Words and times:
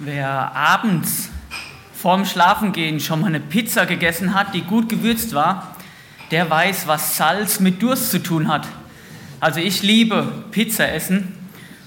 Wer 0.00 0.54
abends 0.54 1.28
vorm 1.92 2.24
Schlafengehen 2.24 3.00
schon 3.00 3.20
mal 3.20 3.26
eine 3.26 3.40
Pizza 3.40 3.84
gegessen 3.84 4.32
hat, 4.32 4.54
die 4.54 4.62
gut 4.62 4.88
gewürzt 4.88 5.34
war, 5.34 5.74
der 6.30 6.48
weiß, 6.48 6.86
was 6.86 7.16
Salz 7.16 7.58
mit 7.58 7.82
Durst 7.82 8.12
zu 8.12 8.22
tun 8.22 8.46
hat. 8.46 8.68
Also 9.40 9.58
ich 9.58 9.82
liebe 9.82 10.44
Pizza 10.52 10.92
essen 10.92 11.34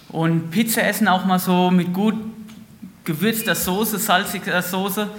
und 0.10 0.52
Pizza 0.52 0.84
essen 0.84 1.08
auch 1.08 1.24
mal 1.24 1.40
so 1.40 1.72
mit 1.72 1.94
gut 1.94 2.16
gewürzter 3.06 3.56
Soße, 3.56 3.98
salziger 3.98 4.62
Soße. 4.62 5.10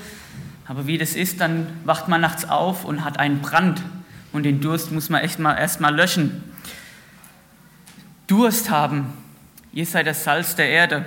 Aber 0.69 0.87
wie 0.87 0.99
das 0.99 1.15
ist, 1.15 1.41
dann 1.41 1.69
wacht 1.85 2.09
man 2.09 2.21
nachts 2.21 2.47
auf 2.47 2.85
und 2.85 3.07
hat 3.07 3.19
einen 3.19 3.41
Brand 3.41 3.81
und 4.33 4.43
den 4.43 4.61
Durst 4.61 4.93
muss 4.93 5.09
man 5.09 5.23
echt 5.23 5.39
mal 5.39 5.55
erst 5.55 5.81
mal 5.81 5.95
löschen. 5.95 6.45
Durst 8.27 8.69
haben, 8.69 9.15
ihr 9.73 9.87
seid 9.87 10.07
das 10.07 10.25
Salz 10.25 10.57
der 10.57 10.69
Erde. 10.69 11.07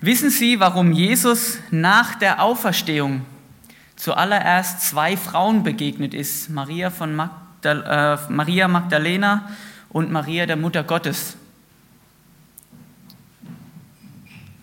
Wissen 0.00 0.28
Sie, 0.28 0.60
warum 0.60 0.92
Jesus 0.92 1.58
nach 1.70 2.16
der 2.16 2.42
Auferstehung 2.42 3.24
zuallererst 3.96 4.82
zwei 4.82 5.16
Frauen 5.16 5.62
begegnet 5.62 6.12
ist? 6.12 6.50
Maria, 6.50 6.90
von 6.90 7.16
Magdal 7.16 8.18
äh, 8.28 8.32
Maria 8.32 8.68
Magdalena 8.68 9.48
und 9.88 10.12
Maria 10.12 10.44
der 10.44 10.56
Mutter 10.56 10.84
Gottes. 10.84 11.38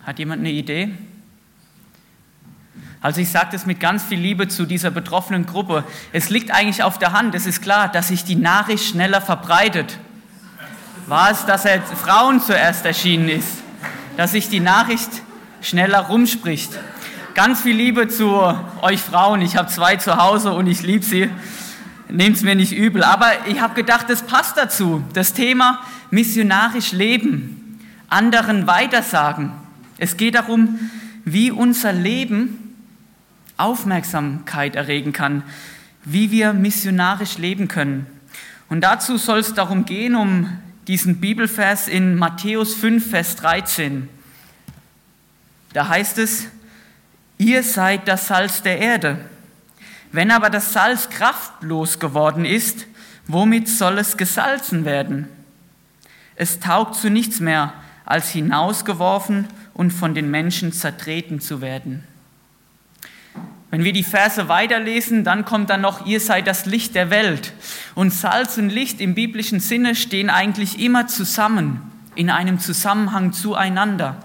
Hat 0.05 0.19
jemand 0.19 0.41
eine 0.41 0.51
Idee? 0.51 0.89
Also 3.01 3.19
ich 3.19 3.31
sage 3.31 3.49
das 3.53 3.65
mit 3.65 3.79
ganz 3.79 4.03
viel 4.03 4.19
Liebe 4.19 4.47
zu 4.47 4.67
dieser 4.67 4.91
betroffenen 4.91 5.47
Gruppe. 5.47 5.83
Es 6.11 6.29
liegt 6.29 6.51
eigentlich 6.51 6.83
auf 6.83 6.99
der 6.99 7.11
Hand, 7.11 7.33
es 7.33 7.47
ist 7.47 7.63
klar, 7.63 7.91
dass 7.91 8.09
sich 8.09 8.23
die 8.23 8.35
Nachricht 8.35 8.85
schneller 8.85 9.19
verbreitet. 9.19 9.97
War 11.07 11.31
es, 11.31 11.43
dass 11.47 11.65
er 11.65 11.81
Frauen 11.81 12.39
zuerst 12.39 12.85
erschienen 12.85 13.29
ist? 13.29 13.63
dass 14.17 14.31
sich 14.31 14.49
die 14.49 14.59
Nachricht 14.59 15.09
schneller 15.63 15.99
rumspricht. 16.01 16.77
Ganz 17.33 17.61
viel 17.61 17.75
Liebe 17.75 18.07
zu 18.07 18.29
euch 18.81 19.01
Frauen. 19.01 19.41
Ich 19.41 19.55
habe 19.57 19.69
zwei 19.69 19.95
zu 19.95 20.17
Hause 20.17 20.51
und 20.51 20.67
ich 20.67 20.83
liebe 20.83 21.03
sie. 21.03 21.29
Nehmt 22.09 22.37
es 22.37 22.43
mir 22.43 22.53
nicht 22.53 22.73
übel. 22.73 23.03
Aber 23.03 23.31
ich 23.47 23.59
habe 23.59 23.73
gedacht, 23.73 24.09
das 24.09 24.21
passt 24.23 24.57
dazu. 24.57 25.03
Das 25.13 25.33
Thema 25.33 25.79
missionarisch 26.11 26.91
leben, 26.91 27.79
anderen 28.07 28.67
weitersagen. 28.67 29.51
Es 29.97 30.17
geht 30.17 30.35
darum, 30.35 30.91
wie 31.25 31.49
unser 31.49 31.93
Leben 31.93 32.75
Aufmerksamkeit 33.57 34.75
erregen 34.75 35.13
kann, 35.13 35.43
wie 36.03 36.29
wir 36.29 36.53
missionarisch 36.53 37.37
leben 37.37 37.67
können. 37.67 38.05
Und 38.69 38.81
dazu 38.81 39.17
soll 39.17 39.39
es 39.39 39.53
darum 39.53 39.85
gehen, 39.85 40.15
um 40.15 40.49
diesen 40.87 41.19
Bibelvers 41.19 41.87
in 41.87 42.15
Matthäus 42.15 42.73
5, 42.75 43.09
Vers 43.09 43.37
13. 43.37 44.09
Da 45.73 45.87
heißt 45.87 46.19
es, 46.19 46.47
ihr 47.37 47.63
seid 47.63 48.07
das 48.07 48.27
Salz 48.27 48.61
der 48.61 48.79
Erde. 48.79 49.17
Wenn 50.11 50.31
aber 50.31 50.49
das 50.49 50.73
Salz 50.73 51.09
kraftlos 51.09 51.99
geworden 51.99 52.45
ist, 52.45 52.85
womit 53.27 53.67
soll 53.67 53.97
es 53.97 54.15
gesalzen 54.15 54.85
werden? 54.85 55.27
Es 56.35 56.59
taugt 56.59 56.95
zu 56.95 57.09
nichts 57.09 57.39
mehr, 57.39 57.73
als 58.05 58.29
hinausgeworfen 58.29 59.47
und 59.73 59.91
von 59.91 60.13
den 60.13 60.29
Menschen 60.29 60.71
zertreten 60.71 61.39
zu 61.39 61.61
werden. 61.61 62.03
Wenn 63.71 63.83
wir 63.83 63.93
die 63.93 64.03
Verse 64.03 64.47
weiterlesen, 64.49 65.23
dann 65.23 65.45
kommt 65.45 65.71
dann 65.71 65.81
noch, 65.81 66.05
ihr 66.05 66.19
seid 66.19 66.45
das 66.45 66.67
Licht 66.67 66.93
der 66.93 67.09
Welt. 67.09 67.53
Und 67.95 68.13
Salz 68.13 68.57
und 68.59 68.69
Licht 68.69 69.01
im 69.01 69.15
biblischen 69.15 69.59
Sinne 69.59 69.95
stehen 69.95 70.29
eigentlich 70.29 70.79
immer 70.79 71.07
zusammen, 71.07 71.91
in 72.13 72.29
einem 72.29 72.59
Zusammenhang 72.59 73.33
zueinander. 73.33 74.17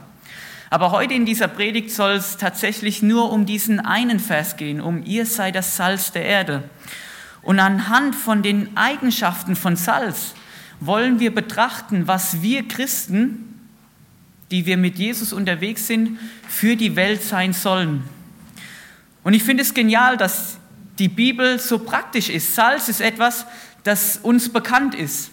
Aber 0.70 0.90
heute 0.90 1.14
in 1.14 1.24
dieser 1.24 1.48
Predigt 1.48 1.90
soll 1.90 2.12
es 2.12 2.36
tatsächlich 2.36 3.02
nur 3.02 3.32
um 3.32 3.46
diesen 3.46 3.80
einen 3.80 4.20
Vers 4.20 4.56
gehen, 4.56 4.80
um 4.80 5.02
ihr 5.04 5.24
seid 5.24 5.54
das 5.54 5.76
Salz 5.76 6.12
der 6.12 6.24
Erde. 6.24 6.64
Und 7.42 7.58
anhand 7.58 8.14
von 8.14 8.42
den 8.42 8.76
Eigenschaften 8.76 9.56
von 9.56 9.76
Salz 9.76 10.34
wollen 10.80 11.20
wir 11.20 11.34
betrachten, 11.34 12.06
was 12.06 12.42
wir 12.42 12.68
Christen, 12.68 13.60
die 14.50 14.66
wir 14.66 14.76
mit 14.76 14.98
Jesus 14.98 15.32
unterwegs 15.32 15.86
sind, 15.86 16.18
für 16.48 16.76
die 16.76 16.96
Welt 16.96 17.22
sein 17.22 17.52
sollen. 17.52 18.04
Und 19.24 19.34
ich 19.34 19.44
finde 19.44 19.62
es 19.62 19.74
genial, 19.74 20.16
dass 20.16 20.58
die 20.98 21.08
Bibel 21.08 21.58
so 21.58 21.78
praktisch 21.78 22.28
ist. 22.28 22.54
Salz 22.54 22.88
ist 22.88 23.00
etwas, 23.00 23.46
das 23.84 24.18
uns 24.18 24.52
bekannt 24.52 24.94
ist. 24.94 25.30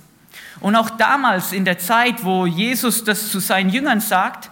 Und 0.62 0.76
auch 0.76 0.90
damals 0.92 1.52
in 1.52 1.66
der 1.66 1.78
Zeit, 1.78 2.24
wo 2.24 2.46
Jesus 2.46 3.04
das 3.04 3.30
zu 3.30 3.40
seinen 3.40 3.70
Jüngern 3.70 4.00
sagt, 4.00 4.50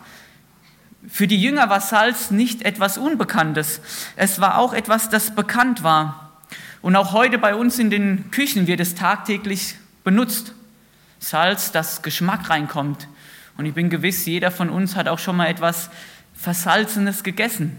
für 1.07 1.27
die 1.27 1.41
Jünger 1.41 1.69
war 1.69 1.81
Salz 1.81 2.31
nicht 2.31 2.61
etwas 2.63 2.97
Unbekanntes. 2.97 3.81
Es 4.15 4.39
war 4.39 4.57
auch 4.57 4.73
etwas, 4.73 5.09
das 5.09 5.35
bekannt 5.35 5.83
war. 5.83 6.41
Und 6.81 6.95
auch 6.95 7.13
heute 7.13 7.37
bei 7.37 7.55
uns 7.55 7.79
in 7.79 7.89
den 7.89 8.31
Küchen 8.31 8.67
wird 8.67 8.79
es 8.79 8.95
tagtäglich 8.95 9.75
benutzt. 10.03 10.53
Salz, 11.19 11.71
das 11.71 12.01
Geschmack 12.01 12.49
reinkommt. 12.49 13.07
Und 13.57 13.65
ich 13.65 13.73
bin 13.73 13.89
gewiss, 13.89 14.25
jeder 14.25 14.51
von 14.51 14.69
uns 14.69 14.95
hat 14.95 15.07
auch 15.07 15.19
schon 15.19 15.37
mal 15.37 15.47
etwas 15.47 15.89
Versalzenes 16.33 17.23
gegessen. 17.23 17.77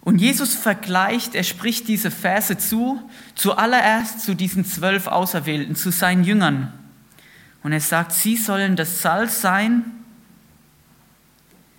Und 0.00 0.18
Jesus 0.18 0.54
vergleicht, 0.54 1.34
er 1.34 1.44
spricht 1.44 1.88
diese 1.88 2.10
Verse 2.10 2.56
zu, 2.56 3.02
zuallererst 3.34 4.20
zu 4.20 4.34
diesen 4.34 4.64
zwölf 4.64 5.06
Auserwählten, 5.06 5.76
zu 5.76 5.90
seinen 5.90 6.24
Jüngern. 6.24 6.72
Und 7.62 7.72
er 7.72 7.80
sagt, 7.80 8.12
sie 8.12 8.36
sollen 8.36 8.76
das 8.76 9.02
Salz 9.02 9.42
sein. 9.42 9.84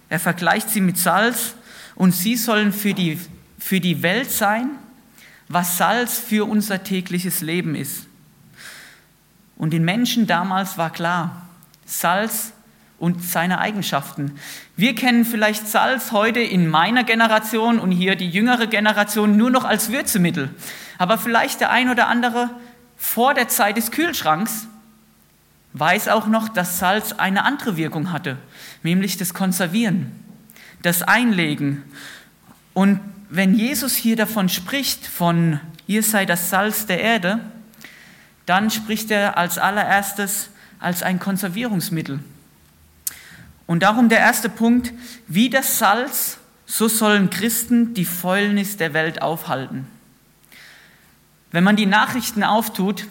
Er 0.09 0.19
vergleicht 0.19 0.69
sie 0.69 0.81
mit 0.81 0.97
Salz 0.97 1.55
und 1.95 2.13
sie 2.13 2.35
sollen 2.35 2.73
für 2.73 2.93
die, 2.93 3.19
für 3.57 3.79
die 3.79 4.01
Welt 4.01 4.31
sein, 4.31 4.71
was 5.47 5.77
Salz 5.77 6.17
für 6.17 6.47
unser 6.47 6.83
tägliches 6.83 7.41
Leben 7.41 7.75
ist. 7.75 8.07
Und 9.55 9.71
den 9.71 9.83
Menschen 9.83 10.25
damals 10.25 10.77
war 10.77 10.91
klar, 10.91 11.47
Salz 11.85 12.53
und 12.97 13.23
seine 13.23 13.59
Eigenschaften. 13.59 14.39
Wir 14.75 14.95
kennen 14.95 15.25
vielleicht 15.25 15.67
Salz 15.67 16.11
heute 16.11 16.39
in 16.39 16.67
meiner 16.69 17.03
Generation 17.03 17.79
und 17.79 17.91
hier 17.91 18.15
die 18.15 18.29
jüngere 18.29 18.67
Generation 18.67 19.37
nur 19.37 19.49
noch 19.49 19.65
als 19.65 19.91
Würzemittel. 19.91 20.49
Aber 20.97 21.17
vielleicht 21.17 21.61
der 21.61 21.71
ein 21.71 21.89
oder 21.89 22.07
andere 22.07 22.49
vor 22.97 23.33
der 23.33 23.47
Zeit 23.47 23.77
des 23.77 23.91
Kühlschranks 23.91 24.67
weiß 25.73 26.09
auch 26.09 26.27
noch, 26.27 26.49
dass 26.49 26.79
Salz 26.79 27.13
eine 27.13 27.45
andere 27.45 27.77
Wirkung 27.77 28.11
hatte, 28.11 28.37
nämlich 28.83 29.17
das 29.17 29.33
Konservieren, 29.33 30.11
das 30.81 31.01
Einlegen. 31.03 31.83
Und 32.73 32.99
wenn 33.29 33.53
Jesus 33.53 33.95
hier 33.95 34.15
davon 34.15 34.49
spricht, 34.49 35.05
von 35.05 35.59
ihr 35.87 36.03
sei 36.03 36.25
das 36.25 36.49
Salz 36.49 36.85
der 36.85 37.01
Erde, 37.01 37.39
dann 38.45 38.71
spricht 38.71 39.11
er 39.11 39.37
als 39.37 39.57
allererstes 39.57 40.49
als 40.79 41.03
ein 41.03 41.19
Konservierungsmittel. 41.19 42.19
Und 43.67 43.83
darum 43.83 44.09
der 44.09 44.19
erste 44.19 44.49
Punkt, 44.49 44.93
wie 45.27 45.49
das 45.49 45.77
Salz, 45.77 46.37
so 46.65 46.87
sollen 46.87 47.29
Christen 47.29 47.93
die 47.93 48.05
Fäulnis 48.05 48.77
der 48.77 48.93
Welt 48.93 49.21
aufhalten. 49.21 49.85
Wenn 51.51 51.63
man 51.63 51.75
die 51.75 51.85
Nachrichten 51.85 52.43
auftut, 52.43 53.07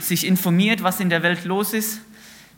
sich 0.00 0.26
informiert, 0.26 0.82
was 0.82 1.00
in 1.00 1.08
der 1.08 1.22
Welt 1.22 1.44
los 1.44 1.72
ist, 1.72 2.00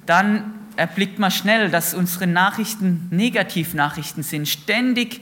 dann 0.06 0.54
erblickt 0.76 1.18
man 1.18 1.30
schnell, 1.30 1.70
dass 1.70 1.94
unsere 1.94 2.26
Nachrichten 2.26 3.08
Negativnachrichten 3.10 4.22
sind, 4.22 4.48
ständig 4.48 5.20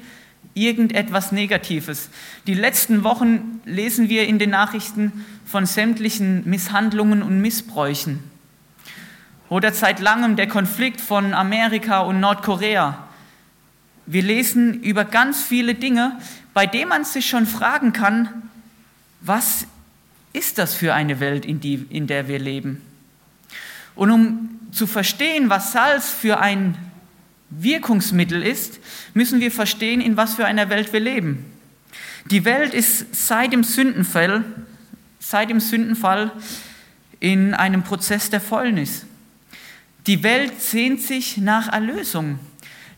irgendetwas 0.55 1.33
Negatives. 1.33 2.11
Die 2.47 2.55
letzten 2.55 3.05
Wochen 3.05 3.61
lesen 3.65 4.09
wir 4.09 4.27
in 4.27 4.39
den 4.39 4.51
Nachrichten 4.51 5.25
von 5.45 5.67
sämtlichen 5.67 6.49
Misshandlungen 6.49 7.23
und 7.23 7.41
Missbräuchen. 7.41 8.23
Oder 9.49 9.73
seit 9.73 10.01
langem 10.01 10.37
der 10.37 10.49
Konflikt 10.49 11.01
von 11.01 11.35
Amerika 11.35 12.01
und 12.01 12.21
Nordkorea. 12.21 12.99
Wir 14.07 14.23
lesen 14.23 14.83
über 14.83 15.05
ganz 15.05 15.43
viele 15.43 15.75
Dinge, 15.75 16.19
bei 16.53 16.67
denen 16.67 16.89
man 16.89 17.05
sich 17.05 17.27
schon 17.27 17.47
fragen 17.47 17.93
kann, 17.93 18.29
was 19.21 19.67
ist 20.33 20.59
das 20.59 20.75
für 20.75 20.95
eine 20.95 21.21
Welt, 21.21 21.47
in, 21.47 21.61
die, 21.61 21.87
in 21.89 22.07
der 22.07 22.29
wir 22.29 22.39
leben? 22.39 22.83
Und 23.95 24.11
um 24.11 24.61
zu 24.73 24.87
verstehen, 24.87 25.51
was 25.51 25.73
Salz 25.73 26.11
für 26.11 26.41
ein 26.41 26.77
Wirkungsmittel 27.51 28.43
ist, 28.43 28.81
müssen 29.15 29.41
wir 29.41 29.51
verstehen, 29.51 30.01
in 30.01 30.17
was 30.17 30.35
für 30.35 30.47
einer 30.47 30.69
Welt 30.69 30.93
wir 30.93 31.01
leben. 31.01 31.45
Die 32.31 32.45
Welt 32.45 32.75
ist 32.75 33.15
seit 33.15 33.53
dem 33.53 33.65
Sündenfall, 33.65 34.45
seit 35.21 35.51
dem 35.51 35.61
Sündenfall 35.61 36.33
in 37.21 37.55
einem 37.55 37.83
Prozess 37.83 38.31
der 38.31 38.41
Fäulnis. 38.41 39.07
Die 40.07 40.23
Welt 40.23 40.61
sehnt 40.61 41.01
sich 41.01 41.39
nach 41.39 41.73
Erlösung. 41.73 42.39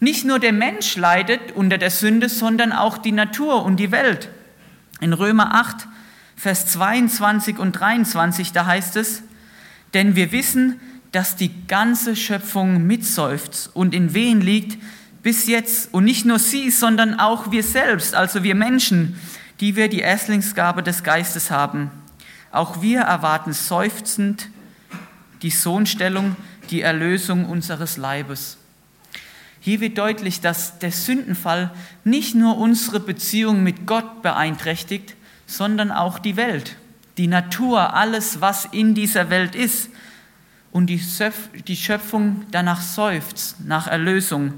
Nicht 0.00 0.24
nur 0.24 0.38
der 0.38 0.52
Mensch 0.52 0.96
leidet 0.96 1.52
unter 1.52 1.78
der 1.78 1.90
Sünde, 1.90 2.28
sondern 2.28 2.72
auch 2.72 2.98
die 2.98 3.12
Natur 3.12 3.64
und 3.64 3.76
die 3.76 3.92
Welt. 3.92 4.28
In 5.00 5.12
Römer 5.12 5.54
8, 5.54 5.88
Vers 6.36 6.66
22 6.66 7.58
und 7.58 7.72
23, 7.72 8.52
da 8.52 8.66
heißt 8.66 8.96
es, 8.96 9.22
denn 9.96 10.14
wir 10.14 10.30
wissen, 10.30 10.78
dass 11.10 11.36
die 11.36 11.50
ganze 11.68 12.16
Schöpfung 12.16 12.86
mitseufzt 12.86 13.70
und 13.72 13.94
in 13.94 14.12
Wehen 14.12 14.42
liegt, 14.42 14.76
bis 15.22 15.46
jetzt. 15.46 15.94
Und 15.94 16.04
nicht 16.04 16.26
nur 16.26 16.38
sie, 16.38 16.70
sondern 16.70 17.18
auch 17.18 17.50
wir 17.50 17.62
selbst, 17.62 18.14
also 18.14 18.42
wir 18.42 18.54
Menschen, 18.54 19.18
die 19.58 19.74
wir 19.74 19.88
die 19.88 20.00
Erstlingsgabe 20.00 20.82
des 20.82 21.02
Geistes 21.02 21.50
haben. 21.50 21.90
Auch 22.52 22.82
wir 22.82 23.00
erwarten 23.00 23.54
seufzend 23.54 24.50
die 25.40 25.48
Sohnstellung, 25.48 26.36
die 26.68 26.82
Erlösung 26.82 27.46
unseres 27.46 27.96
Leibes. 27.96 28.58
Hier 29.60 29.80
wird 29.80 29.96
deutlich, 29.96 30.42
dass 30.42 30.78
der 30.78 30.92
Sündenfall 30.92 31.70
nicht 32.04 32.34
nur 32.34 32.58
unsere 32.58 33.00
Beziehung 33.00 33.62
mit 33.62 33.86
Gott 33.86 34.20
beeinträchtigt, 34.20 35.14
sondern 35.46 35.90
auch 35.90 36.18
die 36.18 36.36
Welt, 36.36 36.76
die 37.18 37.26
Natur, 37.26 37.94
alles, 37.94 38.40
was 38.40 38.66
in 38.66 38.94
dieser 38.94 39.30
Welt 39.30 39.54
ist. 39.54 39.90
Und 40.72 40.86
die 40.88 41.76
Schöpfung 41.76 42.42
danach 42.50 42.82
seufzt, 42.82 43.64
nach 43.64 43.86
Erlösung. 43.86 44.54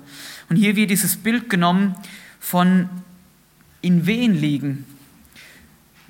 Und 0.48 0.56
hier 0.56 0.74
wird 0.74 0.90
dieses 0.90 1.16
Bild 1.16 1.48
genommen 1.48 1.94
von 2.40 2.88
in 3.82 4.06
Wehen 4.06 4.34
liegen. 4.34 4.84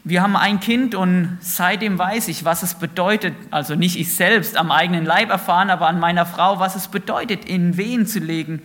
Wir 0.05 0.23
haben 0.23 0.37
ein 0.37 0.61
Kind 0.61 0.95
und 0.95 1.37
seitdem 1.43 1.99
weiß 1.99 2.29
ich, 2.29 2.47
was 2.47 2.63
es 2.63 2.75
bedeutet, 2.77 3.35
also 3.51 3.75
nicht 3.75 3.99
ich 3.99 4.15
selbst 4.15 4.57
am 4.57 4.71
eigenen 4.71 5.05
Leib 5.05 5.29
erfahren, 5.29 5.69
aber 5.69 5.87
an 5.87 6.01
meiner 6.01 6.25
Frau, 6.25 6.59
was 6.59 6.77
es 6.77 6.89
bedeutet, 6.89 7.45
in 7.45 7.77
Wehen 7.77 8.07
zu 8.07 8.21
legen. 8.21 8.63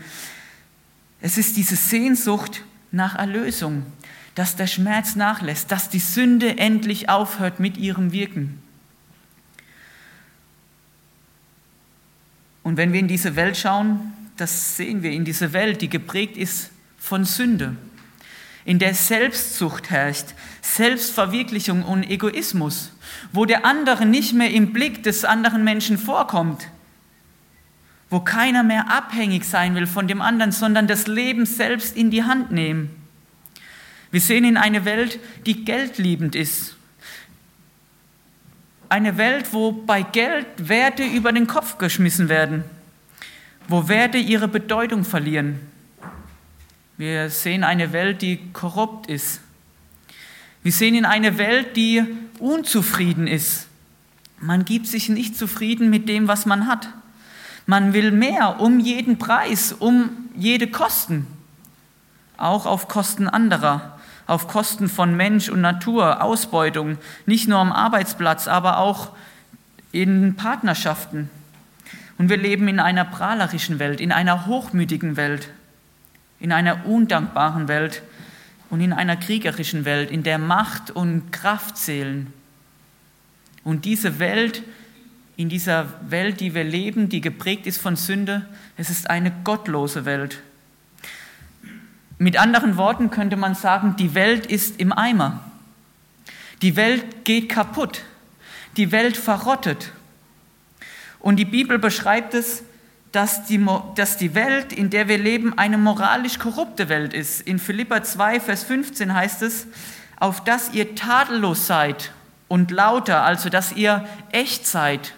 Es 1.19 1.38
ist 1.38 1.57
diese 1.57 1.75
Sehnsucht 1.75 2.63
nach 2.91 3.15
Erlösung, 3.15 3.86
dass 4.35 4.56
der 4.56 4.68
Schmerz 4.68 5.15
nachlässt, 5.15 5.71
dass 5.71 5.89
die 5.89 6.00
Sünde 6.00 6.57
endlich 6.57 7.09
aufhört 7.09 7.59
mit 7.59 7.77
ihrem 7.77 8.12
Wirken. 8.12 8.62
Und 12.63 12.77
wenn 12.77 12.94
wir 12.94 13.00
in 13.00 13.07
diese 13.07 13.35
Welt 13.35 13.57
schauen, 13.57 14.13
das 14.38 14.77
sehen 14.77 15.03
wir 15.03 15.12
in 15.12 15.25
diese 15.25 15.53
Welt, 15.53 15.81
die 15.81 15.89
geprägt 15.89 16.38
ist 16.38 16.71
von 16.97 17.25
Sünde, 17.25 17.75
in 18.65 18.80
der 18.80 18.95
Selbstsucht 18.95 19.89
herrscht, 19.89 20.27
Selbstverwirklichung 20.62 21.83
und 21.83 22.09
Egoismus, 22.09 22.94
wo 23.33 23.45
der 23.45 23.65
andere 23.65 24.06
nicht 24.06 24.33
mehr 24.33 24.51
im 24.51 24.71
Blick 24.71 25.03
des 25.03 25.25
anderen 25.25 25.63
Menschen 25.63 25.97
vorkommt, 25.97 26.69
wo 28.09 28.21
keiner 28.21 28.63
mehr 28.63 28.89
abhängig 28.89 29.44
sein 29.44 29.75
will 29.75 29.86
von 29.86 30.07
dem 30.07 30.21
anderen, 30.21 30.53
sondern 30.53 30.88
das 30.88 31.07
Leben 31.07 31.45
selbst 31.45 31.97
in 31.97 32.09
die 32.09 32.24
Hand 32.24 32.51
nehmen. 32.51 33.02
Wir 34.13 34.21
sehen 34.21 34.45
in 34.45 34.56
eine 34.56 34.86
Welt, 34.86 35.19
die 35.45 35.65
geldliebend 35.65 36.38
ist. 36.38 36.77
Eine 38.88 39.18
Welt, 39.18 39.51
wo 39.51 39.74
bei 39.74 40.04
Geld 40.04 40.45
Werte 40.57 41.04
über 41.04 41.33
den 41.33 41.48
Kopf 41.48 41.77
geschmissen 41.77 42.30
werden 42.30 42.63
wo 43.68 43.88
Werte 43.88 44.18
ihre 44.18 44.48
Bedeutung 44.48 45.04
verlieren. 45.04 45.60
Wir 46.98 47.30
sehen 47.30 47.63
eine 47.63 47.92
Welt, 47.92 48.21
die 48.21 48.39
korrupt 48.54 49.07
ist. 49.07 49.42
Wir 50.62 50.71
sehen 50.71 50.95
in 50.95 51.06
eine 51.06 51.38
Welt, 51.38 51.75
die 51.75 52.04
unzufrieden 52.39 53.27
ist. 53.27 53.68
Man 54.39 54.65
gibt 54.65 54.88
sich 54.88 55.10
nicht 55.10 55.38
zufrieden 55.38 55.89
mit 55.89 56.07
dem, 56.07 56.27
was 56.27 56.45
man 56.45 56.68
hat. 56.68 56.89
Man 57.65 57.94
will 57.94 58.12
mehr 58.12 58.60
um 58.60 58.80
jeden 58.80 59.18
Preis, 59.18 59.74
um 59.74 60.10
jede 60.36 60.68
Kosten, 60.68 61.25
auch 62.38 62.65
auf 62.65 62.88
Kosten 62.88 63.27
anderer, 63.27 64.00
auf 64.27 64.47
Kosten 64.47 64.89
von 64.89 65.15
Mensch 65.15 65.49
und 65.49 65.61
Natur, 65.61 66.21
Ausbeutung, 66.21 66.97
nicht 67.25 67.47
nur 67.47 67.59
am 67.59 67.71
Arbeitsplatz, 67.71 68.47
aber 68.47 68.77
auch 68.77 69.09
in 69.91 70.35
Partnerschaften. 70.35 71.29
Und 72.17 72.29
wir 72.29 72.37
leben 72.37 72.67
in 72.67 72.79
einer 72.79 73.05
prahlerischen 73.05 73.79
Welt, 73.79 73.99
in 73.99 74.11
einer 74.11 74.45
hochmütigen 74.45 75.17
Welt, 75.17 75.49
in 76.39 76.51
einer 76.51 76.85
undankbaren 76.85 77.67
Welt 77.67 78.01
und 78.69 78.81
in 78.81 78.93
einer 78.93 79.15
kriegerischen 79.15 79.85
Welt, 79.85 80.11
in 80.11 80.23
der 80.23 80.37
Macht 80.37 80.91
und 80.91 81.31
Kraft 81.31 81.77
zählen. 81.77 82.31
Und 83.63 83.85
diese 83.85 84.19
Welt, 84.19 84.63
in 85.35 85.49
dieser 85.49 85.87
Welt, 86.09 86.39
die 86.39 86.53
wir 86.53 86.63
leben, 86.63 87.09
die 87.09 87.21
geprägt 87.21 87.65
ist 87.65 87.81
von 87.81 87.95
Sünde, 87.95 88.45
es 88.77 88.89
ist 88.89 89.09
eine 89.09 89.31
gottlose 89.43 90.05
Welt. 90.05 90.41
Mit 92.23 92.37
anderen 92.37 92.77
Worten 92.77 93.09
könnte 93.09 93.35
man 93.35 93.53
sagen, 93.53 93.97
die 93.97 94.15
Welt 94.15 94.45
ist 94.45 94.79
im 94.79 94.93
Eimer. 94.93 95.41
Die 96.61 96.77
Welt 96.77 97.25
geht 97.25 97.49
kaputt. 97.49 98.03
Die 98.77 98.93
Welt 98.93 99.17
verrottet. 99.17 99.91
Und 101.19 101.35
die 101.35 101.43
Bibel 101.43 101.79
beschreibt 101.79 102.33
es, 102.33 102.63
dass 103.11 103.43
die, 103.43 103.63
dass 103.95 104.15
die 104.15 104.35
Welt, 104.35 104.71
in 104.71 104.89
der 104.89 105.09
wir 105.09 105.17
leben, 105.17 105.57
eine 105.57 105.77
moralisch 105.77 106.39
korrupte 106.39 106.87
Welt 106.87 107.13
ist. 107.13 107.41
In 107.41 107.59
Philippa 107.59 108.03
2, 108.03 108.39
Vers 108.39 108.63
15 108.63 109.13
heißt 109.13 109.41
es, 109.41 109.67
auf 110.17 110.41
dass 110.45 110.73
ihr 110.73 110.95
tadellos 110.95 111.67
seid 111.67 112.13
und 112.47 112.71
lauter, 112.71 113.23
also 113.23 113.49
dass 113.49 113.73
ihr 113.73 114.07
echt 114.31 114.65
seid, 114.65 115.13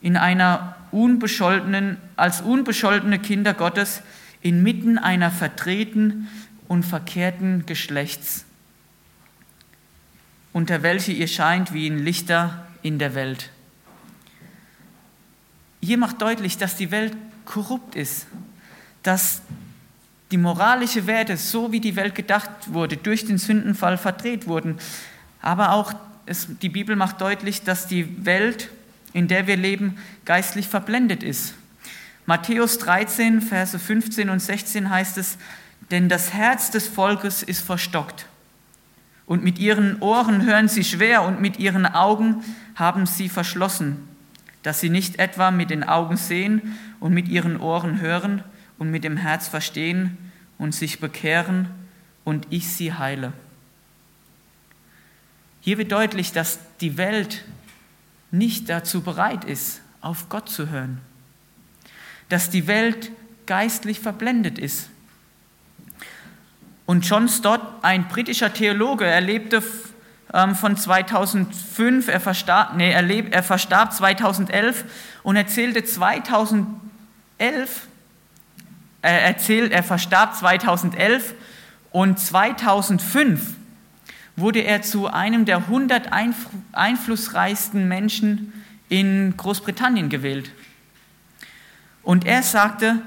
in 0.00 0.16
einer 0.16 0.76
unbescholtenen, 0.92 1.96
als 2.14 2.40
unbescholtene 2.40 3.18
Kinder 3.18 3.52
Gottes 3.52 4.02
inmitten 4.42 4.98
einer 4.98 5.30
vertreten 5.30 6.28
und 6.68 6.84
verkehrten 6.84 7.64
Geschlechts, 7.66 8.44
unter 10.52 10.82
welche 10.82 11.12
ihr 11.12 11.28
scheint 11.28 11.72
wie 11.72 11.88
ein 11.88 11.98
Lichter 11.98 12.66
in 12.82 12.98
der 12.98 13.14
Welt. 13.14 13.50
Hier 15.80 15.98
macht 15.98 16.20
deutlich, 16.20 16.58
dass 16.58 16.76
die 16.76 16.90
Welt 16.90 17.16
korrupt 17.44 17.94
ist, 17.94 18.26
dass 19.02 19.42
die 20.30 20.38
moralische 20.38 21.06
Werte, 21.06 21.36
so 21.36 21.72
wie 21.72 21.80
die 21.80 21.96
Welt 21.96 22.14
gedacht 22.14 22.50
wurde, 22.66 22.96
durch 22.96 23.24
den 23.24 23.38
Sündenfall 23.38 23.98
verdreht 23.98 24.46
wurden. 24.46 24.78
Aber 25.42 25.72
auch 25.72 25.92
es, 26.24 26.48
die 26.62 26.68
Bibel 26.68 26.96
macht 26.96 27.20
deutlich, 27.20 27.62
dass 27.62 27.86
die 27.86 28.24
Welt, 28.24 28.70
in 29.12 29.28
der 29.28 29.46
wir 29.46 29.56
leben, 29.56 29.98
geistlich 30.24 30.68
verblendet 30.68 31.22
ist. 31.22 31.54
Matthäus 32.26 32.78
13, 32.78 33.40
Verse 33.40 33.78
15 33.78 34.30
und 34.30 34.40
16 34.40 34.90
heißt 34.90 35.18
es, 35.18 35.38
denn 35.90 36.08
das 36.08 36.32
Herz 36.32 36.70
des 36.70 36.88
Volkes 36.88 37.42
ist 37.42 37.60
verstockt. 37.60 38.26
Und 39.26 39.44
mit 39.44 39.58
ihren 39.58 40.00
Ohren 40.00 40.44
hören 40.44 40.68
sie 40.68 40.84
schwer 40.84 41.22
und 41.22 41.40
mit 41.40 41.58
ihren 41.58 41.86
Augen 41.86 42.42
haben 42.74 43.06
sie 43.06 43.28
verschlossen 43.28 44.08
dass 44.62 44.80
sie 44.80 44.90
nicht 44.90 45.18
etwa 45.18 45.50
mit 45.50 45.70
den 45.70 45.84
Augen 45.84 46.16
sehen 46.16 46.76
und 47.00 47.12
mit 47.12 47.28
ihren 47.28 47.60
Ohren 47.60 48.00
hören 48.00 48.42
und 48.78 48.90
mit 48.90 49.04
dem 49.04 49.16
Herz 49.16 49.48
verstehen 49.48 50.16
und 50.58 50.74
sich 50.74 51.00
bekehren 51.00 51.68
und 52.24 52.46
ich 52.50 52.68
sie 52.68 52.94
heile. 52.94 53.32
Hier 55.60 55.78
wird 55.78 55.92
deutlich, 55.92 56.32
dass 56.32 56.58
die 56.80 56.96
Welt 56.96 57.44
nicht 58.30 58.68
dazu 58.68 59.02
bereit 59.02 59.44
ist, 59.44 59.80
auf 60.00 60.28
Gott 60.28 60.48
zu 60.48 60.70
hören. 60.70 61.00
Dass 62.28 62.50
die 62.50 62.66
Welt 62.66 63.10
geistlich 63.46 64.00
verblendet 64.00 64.58
ist. 64.58 64.88
Und 66.86 67.08
John 67.08 67.28
Stott, 67.28 67.60
ein 67.82 68.08
britischer 68.08 68.52
Theologe, 68.52 69.04
erlebte 69.04 69.62
ähm, 70.32 70.54
von 70.54 70.76
2005. 70.76 72.08
Er 72.08 72.20
verstarb, 72.20 72.76
nee, 72.76 72.90
er, 72.90 73.02
leb, 73.02 73.34
er 73.34 73.42
verstarb 73.42 73.92
2011 73.92 74.84
und 75.22 75.36
erzählte 75.36 75.84
2011, 75.84 76.76
er 79.02 79.22
erzählt, 79.22 79.72
er 79.72 79.82
verstarb 79.82 80.36
2011 80.36 81.34
und 81.90 82.18
2005 82.18 83.56
wurde 84.36 84.60
er 84.60 84.82
zu 84.82 85.08
einem 85.08 85.44
der 85.44 85.58
100 85.58 86.10
einflussreichsten 86.72 87.86
Menschen 87.86 88.52
in 88.88 89.34
Großbritannien 89.36 90.08
gewählt. 90.08 90.50
Und 92.02 92.24
er 92.24 92.42
sagte, 92.42 93.00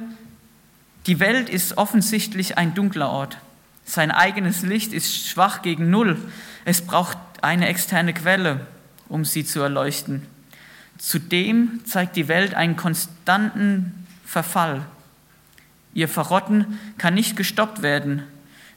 die 1.08 1.20
Welt 1.20 1.50
ist 1.50 1.78
offensichtlich 1.78 2.58
ein 2.58 2.74
dunkler 2.74 3.10
Ort. 3.10 3.38
Sein 3.84 4.10
eigenes 4.10 4.64
Licht 4.64 4.94
ist 4.94 5.28
schwach 5.28 5.62
gegen 5.62 5.90
Null. 5.90 6.18
Es 6.66 6.82
braucht 6.82 7.18
eine 7.42 7.68
externe 7.68 8.14
Quelle, 8.14 8.66
um 9.08 9.26
sie 9.26 9.46
zu 9.46 9.62
erleuchten. 9.62 10.26
Zudem 10.98 11.82
zeigt 11.86 12.16
die 12.16 12.28
Welt 12.28 12.56
einen 12.56 12.78
konstanten 12.78 14.08
Verfall. 14.26 14.82
Ihr 15.94 16.10
Verrotten 16.10 16.80
kann 16.98 17.14
nicht 17.14 17.36
gestoppt 17.36 17.82
werden. 17.82 18.24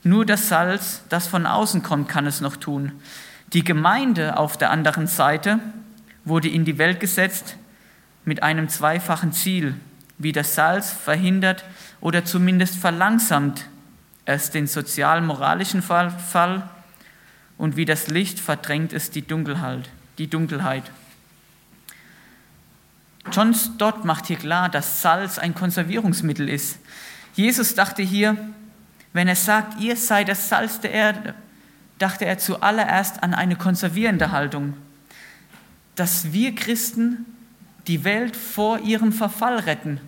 Nur 0.02 0.26
das 0.26 0.48
Salz, 0.48 1.02
das 1.08 1.26
von 1.26 1.46
außen 1.46 1.82
kommt, 1.82 2.08
kann 2.08 2.26
es 2.26 2.40
noch 2.40 2.56
tun. 2.56 2.92
Die 3.54 3.64
Gemeinde 3.64 4.36
auf 4.36 4.58
der 4.58 4.70
anderen 4.70 5.06
Seite 5.06 5.58
wurde 6.24 6.48
in 6.48 6.64
die 6.64 6.76
Welt 6.76 7.00
gesetzt 7.00 7.56
mit 8.24 8.42
einem 8.42 8.68
zweifachen 8.68 9.32
Ziel, 9.32 9.74
wie 10.18 10.32
das 10.32 10.54
Salz 10.54 10.90
verhindert 10.90 11.64
oder 12.00 12.24
zumindest 12.24 12.76
verlangsamt 12.76 13.66
es 14.24 14.50
den 14.50 14.66
sozial-moralischen 14.66 15.82
Fall 15.82 16.68
und 17.56 17.76
wie 17.76 17.84
das 17.84 18.08
Licht 18.08 18.38
verdrängt 18.38 18.92
es 18.92 19.10
die 19.10 19.26
Dunkelheit. 19.26 19.88
Die 20.18 20.28
Dunkelheit. 20.28 20.84
John 23.32 23.54
Stott 23.54 24.04
macht 24.04 24.26
hier 24.26 24.36
klar, 24.36 24.68
dass 24.68 25.02
Salz 25.02 25.38
ein 25.38 25.54
Konservierungsmittel 25.54 26.48
ist. 26.48 26.78
Jesus 27.34 27.74
dachte 27.74 28.02
hier, 28.02 28.36
wenn 29.12 29.28
er 29.28 29.36
sagt, 29.36 29.80
ihr 29.80 29.96
seid 29.96 30.28
das 30.28 30.48
Salz 30.48 30.80
der 30.80 30.92
Erde, 30.92 31.34
dachte 31.98 32.24
er 32.24 32.38
zuallererst 32.38 33.22
an 33.22 33.34
eine 33.34 33.56
konservierende 33.56 34.30
Haltung, 34.30 34.74
dass 35.94 36.32
wir 36.32 36.54
Christen 36.54 37.26
die 37.88 38.04
Welt 38.04 38.36
vor 38.36 38.80
ihrem 38.80 39.12
Verfall 39.12 39.58
retten. 39.60 40.00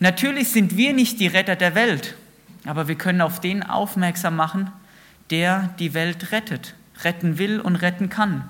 Natürlich 0.00 0.48
sind 0.48 0.76
wir 0.76 0.92
nicht 0.92 1.20
die 1.20 1.26
Retter 1.26 1.56
der 1.56 1.74
Welt, 1.74 2.16
aber 2.64 2.88
wir 2.88 2.96
können 2.96 3.20
auf 3.20 3.40
den 3.40 3.62
aufmerksam 3.62 4.36
machen, 4.36 4.72
der 5.30 5.74
die 5.78 5.94
Welt 5.94 6.32
rettet, 6.32 6.74
retten 7.04 7.38
will 7.38 7.60
und 7.60 7.76
retten 7.76 8.08
kann. 8.08 8.48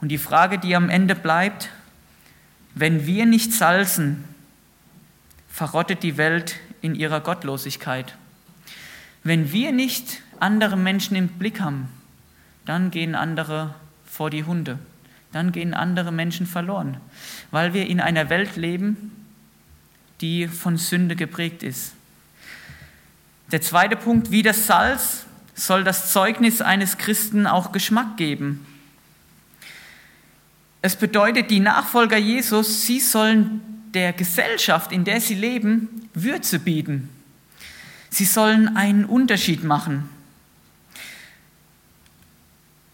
Und 0.00 0.08
die 0.08 0.18
Frage, 0.18 0.58
die 0.58 0.74
am 0.74 0.88
Ende 0.88 1.14
bleibt, 1.14 1.70
wenn 2.74 3.06
wir 3.06 3.24
nicht 3.26 3.52
salzen, 3.52 4.24
verrottet 5.48 6.02
die 6.02 6.16
Welt 6.16 6.56
in 6.80 6.94
ihrer 6.94 7.20
Gottlosigkeit. 7.20 8.16
Wenn 9.22 9.52
wir 9.52 9.70
nicht 9.72 10.22
andere 10.40 10.76
Menschen 10.76 11.16
im 11.16 11.28
Blick 11.28 11.60
haben, 11.60 11.88
dann 12.64 12.90
gehen 12.90 13.14
andere 13.14 13.74
vor 14.22 14.30
die 14.30 14.44
Hunde. 14.44 14.78
Dann 15.32 15.50
gehen 15.50 15.74
andere 15.74 16.12
Menschen 16.12 16.46
verloren, 16.46 16.98
weil 17.50 17.74
wir 17.74 17.88
in 17.88 18.00
einer 18.00 18.30
Welt 18.30 18.54
leben, 18.54 19.10
die 20.20 20.46
von 20.46 20.76
Sünde 20.76 21.16
geprägt 21.16 21.64
ist. 21.64 21.94
Der 23.50 23.60
zweite 23.60 23.96
Punkt, 23.96 24.30
wie 24.30 24.44
das 24.44 24.68
Salz 24.68 25.26
soll 25.56 25.82
das 25.82 26.12
Zeugnis 26.12 26.60
eines 26.60 26.98
Christen 26.98 27.48
auch 27.48 27.72
Geschmack 27.72 28.16
geben. 28.16 28.64
Es 30.82 30.94
bedeutet, 30.94 31.50
die 31.50 31.58
Nachfolger 31.58 32.16
Jesus, 32.16 32.86
sie 32.86 33.00
sollen 33.00 33.60
der 33.94 34.12
Gesellschaft, 34.12 34.92
in 34.92 35.02
der 35.02 35.20
sie 35.20 35.34
leben, 35.34 36.08
Würze 36.14 36.60
bieten. 36.60 37.08
Sie 38.08 38.24
sollen 38.24 38.76
einen 38.76 39.04
Unterschied 39.04 39.64
machen. 39.64 40.08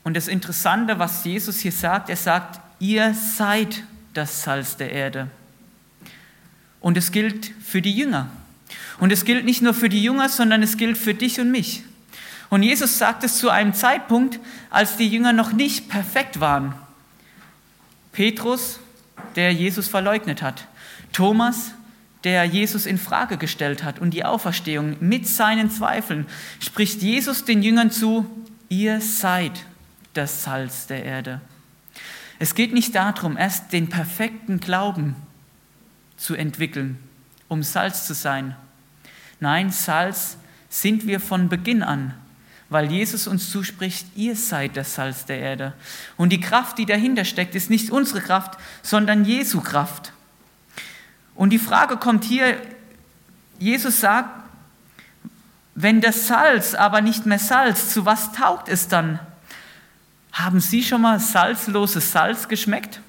Und 0.08 0.14
das 0.14 0.26
Interessante, 0.26 0.98
was 0.98 1.22
Jesus 1.26 1.60
hier 1.60 1.70
sagt, 1.70 2.08
er 2.08 2.16
sagt, 2.16 2.60
ihr 2.78 3.12
seid 3.12 3.84
das 4.14 4.42
Salz 4.42 4.74
der 4.78 4.90
Erde. 4.90 5.28
Und 6.80 6.96
es 6.96 7.12
gilt 7.12 7.52
für 7.62 7.82
die 7.82 7.92
Jünger. 7.92 8.30
Und 9.00 9.12
es 9.12 9.26
gilt 9.26 9.44
nicht 9.44 9.60
nur 9.60 9.74
für 9.74 9.90
die 9.90 10.02
Jünger, 10.02 10.30
sondern 10.30 10.62
es 10.62 10.78
gilt 10.78 10.96
für 10.96 11.12
dich 11.12 11.40
und 11.40 11.50
mich. 11.50 11.82
Und 12.48 12.62
Jesus 12.62 12.96
sagt 12.96 13.22
es 13.22 13.36
zu 13.36 13.50
einem 13.50 13.74
Zeitpunkt, 13.74 14.40
als 14.70 14.96
die 14.96 15.06
Jünger 15.06 15.34
noch 15.34 15.52
nicht 15.52 15.90
perfekt 15.90 16.40
waren. 16.40 16.72
Petrus, 18.12 18.80
der 19.36 19.52
Jesus 19.52 19.88
verleugnet 19.88 20.40
hat. 20.40 20.68
Thomas, 21.12 21.72
der 22.24 22.46
Jesus 22.46 22.86
in 22.86 22.96
Frage 22.96 23.36
gestellt 23.36 23.84
hat 23.84 23.98
und 23.98 24.14
die 24.14 24.24
Auferstehung 24.24 24.96
mit 25.00 25.28
seinen 25.28 25.70
Zweifeln, 25.70 26.26
spricht 26.60 27.02
Jesus 27.02 27.44
den 27.44 27.62
Jüngern 27.62 27.90
zu, 27.90 28.24
ihr 28.70 29.02
seid 29.02 29.52
das 30.18 30.44
Salz 30.44 30.86
der 30.86 31.04
Erde. 31.04 31.40
Es 32.38 32.54
geht 32.54 32.74
nicht 32.74 32.94
darum, 32.94 33.36
erst 33.36 33.72
den 33.72 33.88
perfekten 33.88 34.60
Glauben 34.60 35.16
zu 36.16 36.34
entwickeln, 36.34 36.98
um 37.48 37.62
Salz 37.62 38.06
zu 38.06 38.12
sein. 38.12 38.54
Nein, 39.40 39.70
Salz 39.70 40.36
sind 40.68 41.06
wir 41.06 41.20
von 41.20 41.48
Beginn 41.48 41.82
an 41.82 42.14
weil 42.70 42.90
Jesus 42.90 43.26
uns 43.26 43.50
zuspricht, 43.50 44.06
ihr 44.14 44.36
seid 44.36 44.76
das 44.76 44.94
Salz 44.94 45.24
der 45.24 45.38
Erde. 45.38 45.72
Und 46.16 46.30
die 46.30 46.40
Kraft, 46.40 46.78
die 46.78 46.86
dahinter 46.86 47.24
steckt, 47.24 47.54
ist 47.54 47.70
nicht 47.70 47.90
unsere 47.90 48.20
Kraft, 48.20 48.58
sondern 48.82 49.24
Jesu 49.24 49.60
Kraft. 49.60 50.12
Und 51.34 51.50
die 51.50 51.58
Frage 51.58 51.96
kommt 51.96 52.24
hier, 52.24 52.60
Jesus 53.58 54.00
sagt, 54.00 54.28
wenn 55.74 56.00
das 56.00 56.26
Salz 56.26 56.74
aber 56.74 57.00
nicht 57.00 57.24
mehr 57.24 57.38
Salz, 57.38 57.92
zu 57.92 58.04
was 58.04 58.32
taugt 58.32 58.68
es 58.68 58.88
dann? 58.88 59.18
Haben 60.32 60.60
Sie 60.60 60.82
schon 60.82 61.02
mal 61.02 61.18
salzloses 61.18 62.12
Salz 62.12 62.48
geschmeckt? 62.48 63.00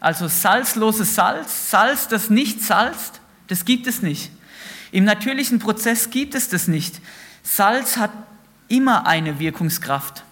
Also 0.00 0.28
salzloses 0.28 1.14
Salz, 1.14 1.70
Salz, 1.70 2.08
das 2.08 2.30
nicht 2.30 2.62
salzt, 2.62 3.20
das 3.48 3.64
gibt 3.64 3.86
es 3.86 4.02
nicht. 4.02 4.30
Im 4.92 5.04
natürlichen 5.04 5.58
Prozess 5.58 6.10
gibt 6.10 6.34
es 6.34 6.48
das 6.48 6.68
nicht. 6.68 7.00
Salz 7.42 7.96
hat 7.96 8.10
immer 8.68 9.06
eine 9.06 9.38
Wirkungskraft. 9.38 10.22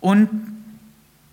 Und 0.00 0.28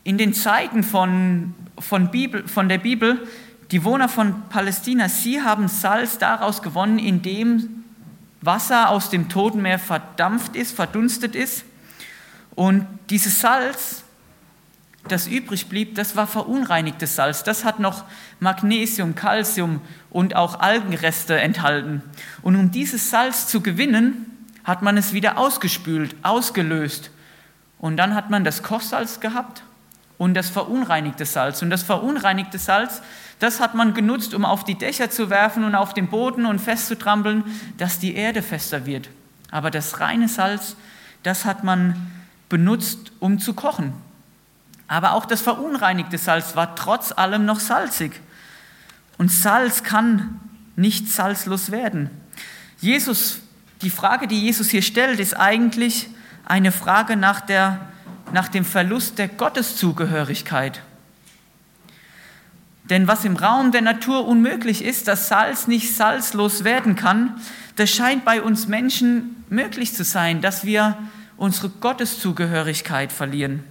in 0.03 0.17
den 0.17 0.33
Zeiten 0.33 0.83
von, 0.83 1.53
von, 1.77 2.09
Bibel, 2.09 2.47
von 2.47 2.69
der 2.69 2.77
Bibel, 2.77 3.27
die 3.71 3.83
Wohner 3.83 4.09
von 4.09 4.43
Palästina, 4.49 5.09
sie 5.09 5.41
haben 5.41 5.67
Salz 5.67 6.17
daraus 6.17 6.61
gewonnen, 6.61 6.99
indem 6.99 7.83
Wasser 8.41 8.89
aus 8.89 9.09
dem 9.09 9.29
Toten 9.29 9.61
Meer 9.61 9.77
verdampft 9.77 10.55
ist, 10.55 10.75
verdunstet 10.75 11.35
ist. 11.35 11.63
Und 12.55 12.87
dieses 13.09 13.41
Salz, 13.41 14.03
das 15.07 15.27
übrig 15.27 15.67
blieb, 15.67 15.95
das 15.95 16.15
war 16.15 16.27
verunreinigtes 16.27 17.15
Salz. 17.15 17.43
Das 17.43 17.65
hat 17.65 17.79
noch 17.79 18.05
Magnesium, 18.39 19.15
Calcium 19.15 19.81
und 20.09 20.35
auch 20.35 20.59
Algenreste 20.59 21.39
enthalten. 21.39 22.03
Und 22.41 22.55
um 22.55 22.71
dieses 22.71 23.09
Salz 23.09 23.47
zu 23.47 23.61
gewinnen, 23.61 24.27
hat 24.63 24.81
man 24.81 24.97
es 24.97 25.13
wieder 25.13 25.37
ausgespült, 25.37 26.15
ausgelöst. 26.21 27.09
Und 27.79 27.97
dann 27.97 28.13
hat 28.13 28.29
man 28.29 28.43
das 28.43 28.61
Kochsalz 28.61 29.19
gehabt 29.19 29.63
und 30.19 30.35
das 30.35 30.49
verunreinigte 30.49 31.25
Salz. 31.25 31.63
Und 31.63 31.71
das 31.71 31.81
verunreinigte 31.81 32.59
Salz, 32.59 33.01
das 33.39 33.59
hat 33.59 33.73
man 33.73 33.95
genutzt, 33.95 34.35
um 34.35 34.45
auf 34.45 34.63
die 34.63 34.77
Dächer 34.77 35.09
zu 35.09 35.31
werfen 35.31 35.63
und 35.63 35.73
auf 35.73 35.95
den 35.95 36.09
Boden 36.09 36.45
und 36.45 36.59
festzutrampeln, 36.59 37.43
dass 37.79 37.97
die 37.97 38.13
Erde 38.13 38.43
fester 38.43 38.85
wird. 38.85 39.09
Aber 39.49 39.71
das 39.71 39.99
reine 39.99 40.27
Salz, 40.27 40.75
das 41.23 41.45
hat 41.45 41.63
man 41.63 42.11
benutzt, 42.51 43.13
um 43.19 43.39
zu 43.39 43.55
kochen. 43.55 43.93
Aber 44.87 45.13
auch 45.13 45.25
das 45.25 45.41
verunreinigte 45.41 46.17
Salz 46.17 46.55
war 46.55 46.75
trotz 46.75 47.11
allem 47.11 47.45
noch 47.45 47.61
salzig. 47.61 48.19
Und 49.17 49.31
Salz 49.31 49.83
kann 49.83 50.39
nicht 50.75 51.07
salzlos 51.09 51.71
werden. 51.71 52.09
Jesus 52.79 53.39
die 53.81 53.89
Frage, 53.89 54.27
die 54.27 54.39
Jesus 54.39 54.69
hier 54.69 54.81
stellt, 54.81 55.19
ist 55.19 55.33
eigentlich 55.33 56.07
eine 56.45 56.71
Frage 56.71 57.15
nach, 57.15 57.41
der, 57.41 57.79
nach 58.31 58.47
dem 58.47 58.65
Verlust 58.65 59.17
der 59.17 59.27
Gotteszugehörigkeit. 59.27 60.81
Denn 62.83 63.07
was 63.07 63.25
im 63.25 63.37
Raum 63.37 63.71
der 63.71 63.81
Natur 63.81 64.27
unmöglich 64.27 64.83
ist, 64.83 65.07
dass 65.07 65.29
Salz 65.29 65.67
nicht 65.67 65.95
salzlos 65.95 66.63
werden 66.63 66.95
kann, 66.95 67.41
das 67.77 67.89
scheint 67.89 68.25
bei 68.25 68.41
uns 68.41 68.67
Menschen 68.67 69.43
möglich 69.49 69.93
zu 69.93 70.03
sein, 70.03 70.41
dass 70.41 70.65
wir 70.65 70.97
unsere 71.41 71.69
Gotteszugehörigkeit 71.69 73.11
verlieren. 73.11 73.63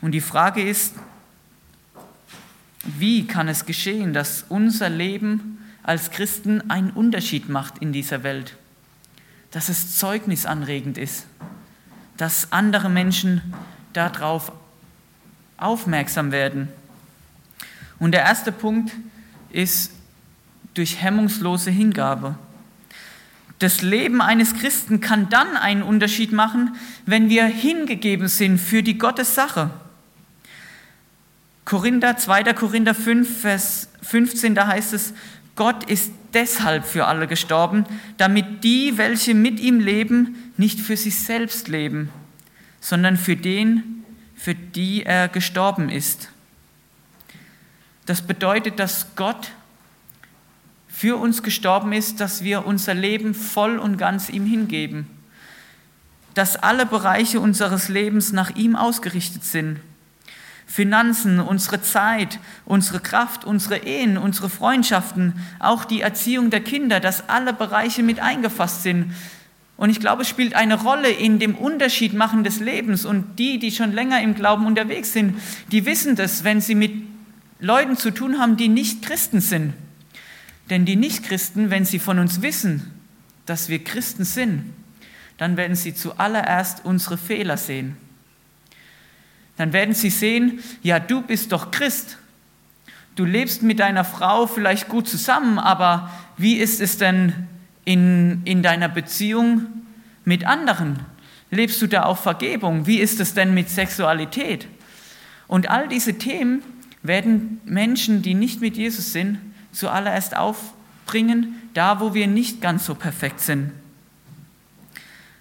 Und 0.00 0.10
die 0.10 0.20
Frage 0.20 0.68
ist, 0.68 0.96
wie 2.82 3.24
kann 3.24 3.46
es 3.46 3.66
geschehen, 3.66 4.12
dass 4.12 4.44
unser 4.48 4.88
Leben 4.88 5.64
als 5.84 6.10
Christen 6.10 6.72
einen 6.72 6.90
Unterschied 6.90 7.48
macht 7.48 7.78
in 7.78 7.92
dieser 7.92 8.24
Welt. 8.24 8.56
Dass 9.52 9.68
es 9.68 9.96
zeugnisanregend 9.96 10.98
ist, 10.98 11.26
dass 12.16 12.50
andere 12.50 12.88
Menschen 12.88 13.54
darauf 13.92 14.50
aufmerksam 15.56 16.32
werden. 16.32 16.66
Und 18.00 18.10
der 18.10 18.22
erste 18.22 18.50
Punkt 18.50 18.90
ist 19.50 19.92
durch 20.74 21.00
hemmungslose 21.00 21.70
Hingabe. 21.70 22.34
Das 23.60 23.82
Leben 23.82 24.22
eines 24.22 24.54
Christen 24.54 25.00
kann 25.00 25.28
dann 25.28 25.56
einen 25.56 25.82
Unterschied 25.82 26.32
machen, 26.32 26.74
wenn 27.04 27.28
wir 27.28 27.44
hingegeben 27.44 28.26
sind 28.26 28.58
für 28.58 28.82
die 28.82 28.96
Gottessache. 28.96 29.70
Korinther, 31.66 32.16
2. 32.16 32.54
Korinther 32.54 32.94
5, 32.94 33.42
Vers 33.42 33.88
15, 34.02 34.54
da 34.54 34.66
heißt 34.66 34.94
es, 34.94 35.12
Gott 35.56 35.84
ist 35.84 36.10
deshalb 36.32 36.86
für 36.86 37.06
alle 37.06 37.26
gestorben, 37.26 37.84
damit 38.16 38.64
die, 38.64 38.96
welche 38.96 39.34
mit 39.34 39.60
ihm 39.60 39.78
leben, 39.78 40.52
nicht 40.56 40.80
für 40.80 40.96
sich 40.96 41.18
selbst 41.18 41.68
leben, 41.68 42.08
sondern 42.80 43.18
für 43.18 43.36
den, 43.36 44.04
für 44.34 44.54
die 44.54 45.04
er 45.04 45.28
gestorben 45.28 45.90
ist. 45.90 46.30
Das 48.06 48.22
bedeutet, 48.22 48.78
dass 48.78 49.14
Gott 49.16 49.52
für 51.00 51.16
uns 51.16 51.42
gestorben 51.42 51.94
ist, 51.94 52.20
dass 52.20 52.44
wir 52.44 52.66
unser 52.66 52.92
Leben 52.92 53.32
voll 53.32 53.78
und 53.78 53.96
ganz 53.96 54.28
ihm 54.28 54.44
hingeben, 54.44 55.06
dass 56.34 56.56
alle 56.56 56.84
Bereiche 56.84 57.40
unseres 57.40 57.88
Lebens 57.88 58.32
nach 58.32 58.54
ihm 58.54 58.76
ausgerichtet 58.76 59.42
sind 59.42 59.80
Finanzen, 60.66 61.40
unsere 61.40 61.80
Zeit, 61.80 62.38
unsere 62.66 63.00
Kraft, 63.00 63.46
unsere 63.46 63.78
Ehen, 63.78 64.18
unsere 64.18 64.50
Freundschaften, 64.50 65.32
auch 65.58 65.86
die 65.86 66.02
Erziehung 66.02 66.50
der 66.50 66.60
Kinder, 66.60 67.00
dass 67.00 67.30
alle 67.30 67.54
Bereiche 67.54 68.02
mit 68.02 68.20
eingefasst 68.20 68.82
sind 68.82 69.14
Und 69.78 69.88
ich 69.88 70.00
glaube, 70.00 70.20
es 70.20 70.28
spielt 70.28 70.52
eine 70.52 70.82
Rolle 70.82 71.10
in 71.10 71.38
dem 71.38 71.54
Unterschied 71.54 72.12
machen 72.12 72.44
des 72.44 72.60
Lebens. 72.60 73.06
Und 73.06 73.38
die, 73.38 73.58
die 73.58 73.72
schon 73.72 73.92
länger 73.92 74.20
im 74.20 74.34
Glauben 74.34 74.66
unterwegs 74.66 75.14
sind, 75.14 75.40
die 75.72 75.86
wissen 75.86 76.14
das, 76.14 76.44
wenn 76.44 76.60
sie 76.60 76.74
mit 76.74 76.92
Leuten 77.58 77.96
zu 77.96 78.10
tun 78.10 78.38
haben, 78.38 78.58
die 78.58 78.68
nicht 78.68 79.00
Christen 79.00 79.40
sind. 79.40 79.72
Denn 80.70 80.84
die 80.84 80.96
Nichtchristen, 80.96 81.70
wenn 81.70 81.84
sie 81.84 81.98
von 81.98 82.18
uns 82.20 82.42
wissen, 82.42 82.92
dass 83.44 83.68
wir 83.68 83.82
Christen 83.82 84.24
sind, 84.24 84.72
dann 85.36 85.56
werden 85.56 85.74
sie 85.74 85.94
zuallererst 85.94 86.84
unsere 86.84 87.18
Fehler 87.18 87.56
sehen. 87.56 87.96
Dann 89.56 89.72
werden 89.72 89.94
sie 89.94 90.10
sehen, 90.10 90.60
ja, 90.82 91.00
du 91.00 91.22
bist 91.22 91.52
doch 91.52 91.70
Christ. 91.70 92.18
Du 93.16 93.24
lebst 93.24 93.62
mit 93.62 93.80
deiner 93.80 94.04
Frau 94.04 94.46
vielleicht 94.46 94.88
gut 94.88 95.08
zusammen, 95.08 95.58
aber 95.58 96.10
wie 96.36 96.56
ist 96.56 96.80
es 96.80 96.96
denn 96.98 97.48
in, 97.84 98.42
in 98.44 98.62
deiner 98.62 98.88
Beziehung 98.88 99.66
mit 100.24 100.46
anderen? 100.46 101.00
Lebst 101.50 101.82
du 101.82 101.88
da 101.88 102.04
auf 102.04 102.20
Vergebung? 102.20 102.86
Wie 102.86 102.98
ist 102.98 103.18
es 103.18 103.34
denn 103.34 103.52
mit 103.52 103.68
Sexualität? 103.68 104.68
Und 105.48 105.68
all 105.68 105.88
diese 105.88 106.16
Themen 106.16 106.62
werden 107.02 107.60
Menschen, 107.64 108.22
die 108.22 108.34
nicht 108.34 108.60
mit 108.60 108.76
Jesus 108.76 109.12
sind, 109.12 109.38
zuallererst 109.72 110.36
aufbringen, 110.36 111.54
da 111.74 112.00
wo 112.00 112.14
wir 112.14 112.26
nicht 112.26 112.60
ganz 112.60 112.86
so 112.86 112.94
perfekt 112.94 113.40
sind. 113.40 113.72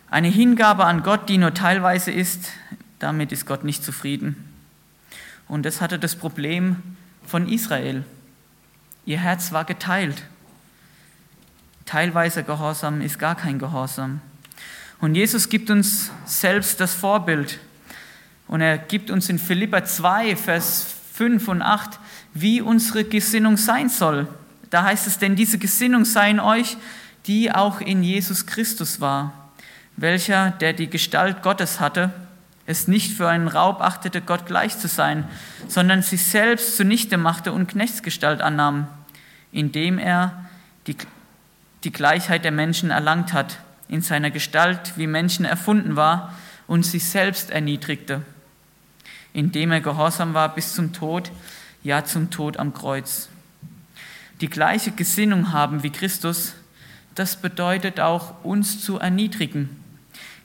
Eine 0.10 0.28
Hingabe 0.28 0.86
an 0.86 1.04
Gott, 1.04 1.30
die 1.30 1.38
nur 1.38 1.54
teilweise 1.54 2.12
ist, 2.12 2.52
damit 2.98 3.32
ist 3.32 3.46
Gott 3.46 3.64
nicht 3.64 3.84
zufrieden. 3.84 4.36
Und 5.48 5.66
das 5.66 5.82
hatte 5.82 6.00
das 6.00 6.16
Problem 6.16 6.78
von 7.26 7.48
Israel. 7.48 8.04
Ihr 9.06 9.20
Herz 9.20 9.52
war 9.52 9.66
geteilt. 9.66 10.24
Teilweise 11.86 12.44
Gehorsam 12.44 13.02
ist 13.02 13.18
gar 13.18 13.36
kein 13.36 13.58
Gehorsam. 13.58 14.22
Und 15.00 15.16
Jesus 15.16 15.50
gibt 15.50 15.70
uns 15.70 16.12
selbst 16.26 16.80
das 16.80 16.94
Vorbild. 16.94 17.60
Und 18.48 18.62
er 18.62 18.78
gibt 18.78 19.10
uns 19.12 19.30
in 19.30 19.40
Philippa 19.40 19.84
2, 19.84 20.36
Vers 20.36 20.96
5 21.14 21.48
und 21.48 21.62
8, 21.62 22.00
wie 22.34 22.62
unsere 22.62 23.04
Gesinnung 23.04 23.58
sein 23.58 23.90
soll. 23.90 24.28
Da 24.70 24.84
heißt 24.84 25.08
es, 25.08 25.18
denn 25.18 25.36
diese 25.36 25.58
Gesinnung 25.58 26.06
sei 26.06 26.30
in 26.30 26.40
euch, 26.40 26.78
die 27.26 27.52
auch 27.52 27.82
in 27.82 28.04
Jesus 28.04 28.46
Christus 28.46 29.02
war, 29.02 29.34
welcher, 29.98 30.52
der 30.52 30.74
die 30.74 30.90
Gestalt 30.90 31.42
Gottes 31.42 31.80
hatte, 31.80 32.12
es 32.66 32.88
nicht 32.88 33.18
für 33.18 33.28
einen 33.28 33.48
Raub 33.48 33.82
achtete, 33.82 34.22
Gott 34.22 34.46
gleich 34.46 34.78
zu 34.78 34.88
sein, 34.88 35.28
sondern 35.68 36.04
sich 36.04 36.24
selbst 36.24 36.78
zunichte 36.78 37.18
machte 37.18 37.52
und 37.52 37.68
Knechtsgestalt 37.68 38.42
annahm, 38.42 38.88
indem 39.52 39.98
er 39.98 40.46
die 40.86 40.96
die 41.84 41.92
Gleichheit 41.92 42.44
der 42.44 42.52
Menschen 42.52 42.92
erlangt 42.92 43.34
hat, 43.34 43.60
in 43.88 44.02
seiner 44.02 44.32
Gestalt 44.32 44.94
wie 44.98 45.08
Menschen 45.08 45.46
erfunden 45.46 45.96
war 45.96 46.34
und 46.68 46.86
sich 46.86 47.06
selbst 47.06 47.50
erniedrigte, 47.52 48.22
indem 49.34 49.72
er 49.72 49.82
gehorsam 49.82 50.34
war 50.34 50.54
bis 50.54 50.74
zum 50.74 50.94
Tod, 50.94 51.32
ja 51.84 52.04
zum 52.06 52.30
Tod 52.30 52.58
am 52.58 52.74
Kreuz. 52.74 53.30
Die 54.42 54.50
gleiche 54.50 54.92
Gesinnung 54.92 55.52
haben 55.52 55.84
wie 55.84 55.90
Christus, 55.90 56.54
das 57.16 57.36
bedeutet 57.36 58.00
auch 58.00 58.44
uns 58.44 58.82
zu 58.82 58.98
erniedrigen, 58.98 59.70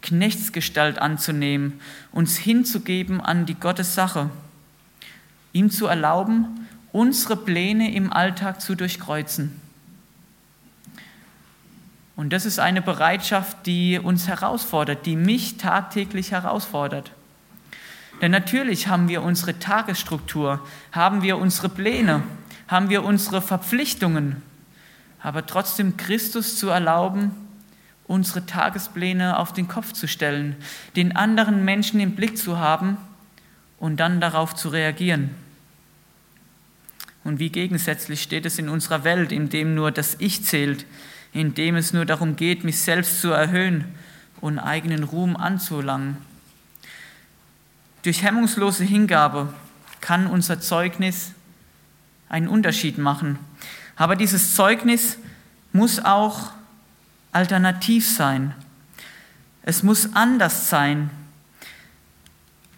Knechtsgestalt 0.03 0.99
anzunehmen, 0.99 1.81
uns 2.13 2.37
hinzugeben 2.37 3.21
an 3.21 3.47
die 3.47 3.55
Gottes 3.55 3.95
Sache, 3.95 4.31
ihm 5.53 5.71
zu 5.71 5.87
erlauben, 5.87 6.67
unsere 6.93 7.37
Pläne 7.37 7.95
im 7.95 8.13
Alltag 8.13 8.61
zu 8.61 8.75
durchkreuzen 8.75 9.61
und 12.17 12.33
das 12.33 12.47
ist 12.47 12.61
eine 12.61 12.81
Bereitschaft, 12.81 13.67
die 13.67 13.99
uns 13.99 14.29
herausfordert, 14.29 15.05
die 15.07 15.17
mich 15.17 15.57
tagtäglich 15.57 16.31
herausfordert. 16.31 17.11
Denn 18.21 18.31
natürlich 18.31 18.89
haben 18.89 19.09
wir 19.09 19.23
unsere 19.23 19.59
Tagesstruktur, 19.59 20.61
haben 20.93 21.23
wir 21.23 21.39
unsere 21.39 21.69
Pläne, 21.69 22.23
haben 22.69 22.89
wir 22.89 23.05
unsere 23.05 23.43
Verpflichtungen, 23.43 24.43
aber 25.21 25.47
trotzdem 25.47 25.97
Christus 25.97 26.59
zu 26.59 26.69
erlauben, 26.69 27.33
unsere 28.07 28.47
Tagespläne 28.47 29.39
auf 29.39 29.53
den 29.53 29.69
Kopf 29.69 29.93
zu 29.93 30.07
stellen, 30.07 30.57
den 30.97 31.17
anderen 31.17 31.65
Menschen 31.65 32.01
im 32.01 32.15
Blick 32.15 32.39
zu 32.39 32.59
haben 32.59 32.97
und 33.79 33.99
dann 33.99 34.21
darauf 34.21 34.55
zu 34.55 34.69
reagieren. 34.69 35.31
Und 37.25 37.39
wie 37.39 37.49
gegensätzlich 37.49 38.23
steht 38.23 38.45
es 38.45 38.59
in 38.59 38.69
unserer 38.69 39.03
Welt, 39.05 39.33
in 39.33 39.49
dem 39.49 39.75
nur 39.75 39.91
das 39.91 40.17
Ich 40.21 40.45
zählt, 40.45 40.85
in 41.33 41.55
dem 41.55 41.75
es 41.75 41.93
nur 41.93 42.05
darum 42.05 42.37
geht, 42.37 42.65
mich 42.65 42.79
selbst 42.79 43.21
zu 43.23 43.31
erhöhen 43.31 43.87
und 44.41 44.59
eigenen 44.59 45.05
Ruhm 45.05 45.37
anzulangen. 45.37 46.19
Durch 48.05 48.23
hemmungslose 48.23 48.85
Hingabe 48.85 49.53
kann 50.01 50.29
unser 50.29 50.61
Zeugnis 50.61 51.33
einen 52.29 52.47
Unterschied 52.47 52.97
machen. 52.97 53.39
Aber 53.97 54.15
dieses 54.15 54.55
Zeugnis 54.55 55.19
muss 55.73 55.99
auch 55.99 56.53
alternativ 57.33 58.09
sein. 58.09 58.55
Es 59.63 59.83
muss 59.83 60.15
anders 60.15 60.71
sein. 60.71 61.11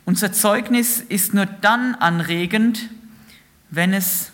Unser 0.06 0.32
Zeugnis 0.32 1.00
ist 1.00 1.34
nur 1.34 1.44
dann 1.44 1.94
anregend, 1.96 2.88
wenn 3.68 3.92
es 3.92 4.30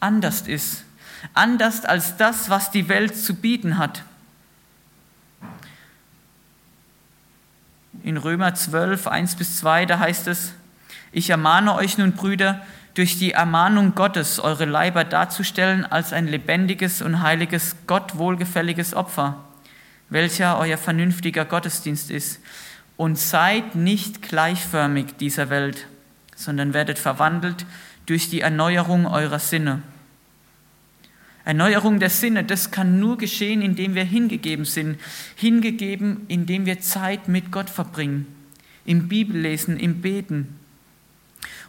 anders 0.00 0.42
ist 0.48 0.86
anders 1.34 1.84
als 1.84 2.16
das, 2.16 2.50
was 2.50 2.70
die 2.70 2.88
Welt 2.88 3.16
zu 3.16 3.34
bieten 3.34 3.78
hat. 3.78 4.02
In 8.06 8.18
Römer 8.18 8.54
12, 8.54 9.08
1 9.08 9.34
bis 9.34 9.58
2, 9.58 9.84
da 9.84 9.98
heißt 9.98 10.28
es, 10.28 10.52
ich 11.10 11.30
ermahne 11.30 11.74
euch 11.74 11.98
nun, 11.98 12.12
Brüder, 12.12 12.64
durch 12.94 13.18
die 13.18 13.32
Ermahnung 13.32 13.96
Gottes 13.96 14.38
eure 14.38 14.64
Leiber 14.64 15.02
darzustellen 15.02 15.84
als 15.84 16.12
ein 16.12 16.28
lebendiges 16.28 17.02
und 17.02 17.20
heiliges, 17.22 17.74
Gott 17.88 18.16
wohlgefälliges 18.16 18.94
Opfer, 18.94 19.44
welcher 20.08 20.56
euer 20.60 20.78
vernünftiger 20.78 21.44
Gottesdienst 21.44 22.12
ist. 22.12 22.38
Und 22.96 23.18
seid 23.18 23.74
nicht 23.74 24.22
gleichförmig 24.22 25.16
dieser 25.18 25.50
Welt, 25.50 25.88
sondern 26.36 26.74
werdet 26.74 27.00
verwandelt 27.00 27.66
durch 28.06 28.30
die 28.30 28.40
Erneuerung 28.40 29.08
eurer 29.08 29.40
Sinne 29.40 29.82
Erneuerung 31.46 32.00
der 32.00 32.10
Sinne, 32.10 32.42
das 32.42 32.72
kann 32.72 32.98
nur 32.98 33.18
geschehen, 33.18 33.62
indem 33.62 33.94
wir 33.94 34.02
hingegeben 34.02 34.64
sind. 34.64 34.98
Hingegeben, 35.36 36.22
indem 36.26 36.66
wir 36.66 36.80
Zeit 36.80 37.28
mit 37.28 37.52
Gott 37.52 37.70
verbringen. 37.70 38.26
Im 38.84 39.06
Bibellesen, 39.06 39.78
im 39.78 40.00
Beten. 40.00 40.58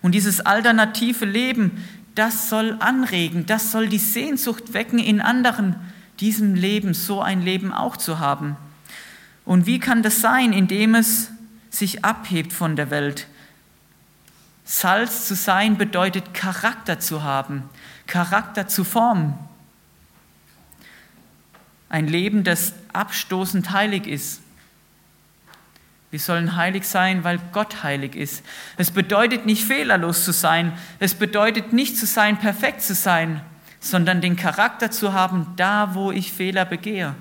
Und 0.02 0.16
dieses 0.16 0.42
alternative 0.42 1.26
Leben, 1.26 1.84
das 2.16 2.50
soll 2.50 2.76
anregen, 2.80 3.46
das 3.46 3.72
soll 3.72 3.88
die 3.88 4.00
Sehnsucht 4.00 4.74
wecken, 4.74 4.98
in 4.98 5.22
anderen 5.22 5.76
diesem 6.20 6.56
Leben, 6.56 6.96
so 6.96 7.22
ein 7.22 7.44
Leben 7.44 7.72
auch 7.72 7.98
zu 7.98 8.18
haben. 8.18 8.58
Und 9.46 9.68
wie 9.68 9.78
kann 9.78 10.02
das 10.02 10.22
sein, 10.22 10.54
indem 10.54 10.96
es 10.96 11.30
sich 11.70 12.04
abhebt 12.04 12.52
von 12.52 12.76
der 12.76 12.90
Welt? 12.90 13.28
Salz 14.66 15.28
zu 15.28 15.36
sein 15.36 15.78
bedeutet 15.78 16.34
Charakter 16.34 17.00
zu 17.00 17.22
haben, 17.22 17.62
Charakter 18.08 18.68
zu 18.68 18.84
formen. 18.84 19.36
Ein 21.90 22.08
Leben, 22.08 22.44
das 22.44 22.74
abstoßend 22.94 23.72
heilig 23.72 24.08
ist. 24.08 24.42
Wir 26.10 26.20
sollen 26.20 26.56
heilig 26.56 26.86
sein, 26.86 27.24
weil 27.24 27.40
Gott 27.52 27.84
heilig 27.84 28.16
ist. 28.16 28.44
Es 28.78 28.92
bedeutet 28.92 29.46
nicht 29.46 29.66
fehlerlos 29.66 30.24
zu 30.24 30.32
sein. 30.32 30.74
Es 31.00 31.14
bedeutet 31.14 31.74
nicht 31.74 31.98
zu 31.98 32.06
sein, 32.06 32.38
perfekt 32.38 32.82
zu 32.82 32.96
sein, 32.96 33.42
sondern 33.80 34.22
den 34.22 34.38
Charakter 34.38 34.90
zu 34.90 35.14
haben, 35.14 35.48
da 35.58 35.96
wo 35.96 36.12
ich 36.12 36.32
Fehler 36.32 36.64
begehe, 36.64 37.14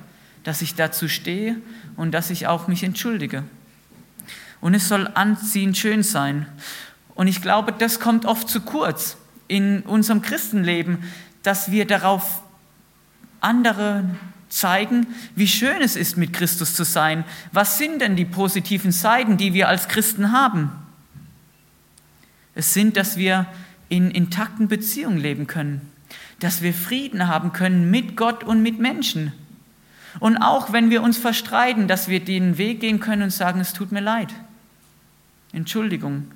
dass 0.45 0.63
ich 0.63 0.77
dazu 0.77 1.09
stehe 1.09 1.57
und 1.97 2.13
dass 2.13 2.31
ich 2.31 2.47
auch 2.47 2.69
mich 2.69 2.85
entschuldige. 2.85 3.43
Und 4.61 4.75
es 4.75 4.89
soll 4.89 5.09
anziehend 5.15 5.77
schön 5.77 6.03
sein. 6.03 6.47
Und 7.15 7.27
ich 7.27 7.43
glaube, 7.43 7.73
das 7.73 7.99
kommt 7.99 8.25
oft 8.25 8.49
zu 8.49 8.61
kurz 8.61 9.17
in 9.49 9.83
unserem 9.83 10.23
Christenleben, 10.23 11.05
dass 11.43 11.71
wir 11.71 11.87
darauf 11.87 12.43
andere 13.41 14.05
zeigen, 14.49 15.07
wie 15.35 15.49
schön 15.49 15.83
es 15.83 15.97
ist, 15.97 16.17
mit 16.17 16.33
Christus 16.33 16.75
zu 16.75 16.85
sein. 16.85 17.25
Was 17.53 17.79
sind 17.79 18.01
denn 18.01 18.17
die 18.17 18.25
positiven 18.25 18.93
Seiten, 18.93 19.37
die 19.37 19.55
wir 19.55 19.69
als 19.69 19.89
Christen 19.89 20.33
haben? 20.33 20.71
Es 22.55 22.73
sind, 22.73 22.97
dass 22.97 23.17
wir 23.17 23.47
in 23.89 24.11
intakten 24.11 24.69
Beziehungen 24.69 25.19
leben 25.19 25.47
können, 25.47 25.81
dass 26.41 26.63
wir 26.63 26.75
Frieden 26.75 27.29
haben 27.29 27.53
können 27.53 27.91
mit 27.91 28.17
Gott 28.17 28.45
und 28.45 28.63
mit 28.63 28.79
Menschen. 28.79 29.33
Und 30.19 30.39
auch 30.39 30.73
wenn 30.73 30.91
wir 30.91 31.03
uns 31.03 31.19
verstreiten, 31.19 31.89
dass 31.89 32.09
wir 32.09 32.21
den 32.21 32.59
Weg 32.59 32.81
gehen 32.81 33.01
können 33.01 33.23
und 33.23 33.31
sagen, 33.31 33.61
es 33.61 33.73
tut 33.73 33.93
mir 33.93 34.01
leid. 34.01 34.33
Entschuldigung. 35.53 36.31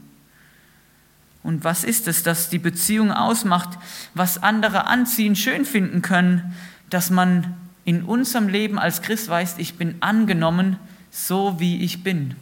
Und 1.42 1.64
was 1.64 1.84
ist 1.84 2.06
es, 2.06 2.22
das 2.22 2.50
die 2.50 2.58
Beziehung 2.58 3.10
ausmacht, 3.10 3.78
was 4.14 4.42
andere 4.42 4.86
anziehen, 4.86 5.36
schön 5.36 5.64
finden 5.64 6.02
können, 6.02 6.54
dass 6.90 7.08
man 7.08 7.54
in 7.84 8.02
unserem 8.02 8.48
Leben 8.48 8.78
als 8.78 9.02
Christ 9.02 9.28
weißt, 9.28 9.58
ich 9.58 9.74
bin 9.74 9.96
angenommen 10.00 10.76
so 11.10 11.58
wie 11.58 11.82
ich 11.82 12.02
bin. 12.02 12.34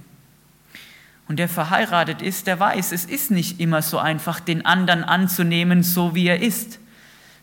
Und 1.26 1.38
der 1.38 1.48
verheiratet 1.48 2.22
ist, 2.22 2.46
der 2.46 2.58
weiß, 2.58 2.92
es 2.92 3.04
ist 3.04 3.30
nicht 3.30 3.60
immer 3.60 3.82
so 3.82 3.98
einfach, 3.98 4.40
den 4.40 4.64
anderen 4.64 5.04
anzunehmen, 5.04 5.82
so 5.82 6.14
wie 6.14 6.26
er 6.26 6.40
ist. 6.40 6.78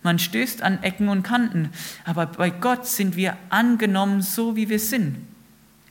Man 0.02 0.20
stößt 0.20 0.62
an 0.62 0.82
Ecken 0.84 1.10
und 1.10 1.24
Kanten, 1.24 1.70
aber 2.04 2.28
bei 2.28 2.50
Gott 2.50 2.88
sind 2.88 3.16
wir 3.16 3.38
angenommen, 3.50 4.22
so 4.22 4.56
wie 4.56 4.70
wir 4.70 4.80
sind. 4.80 5.18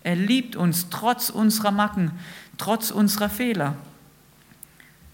Er 0.02 0.16
liebt 0.16 0.56
uns 0.56 0.88
trotz 0.90 1.30
unserer 1.30 1.70
Macken, 1.70 2.12
trotz 2.58 2.90
unserer 2.90 3.28
Fehler. 3.28 3.76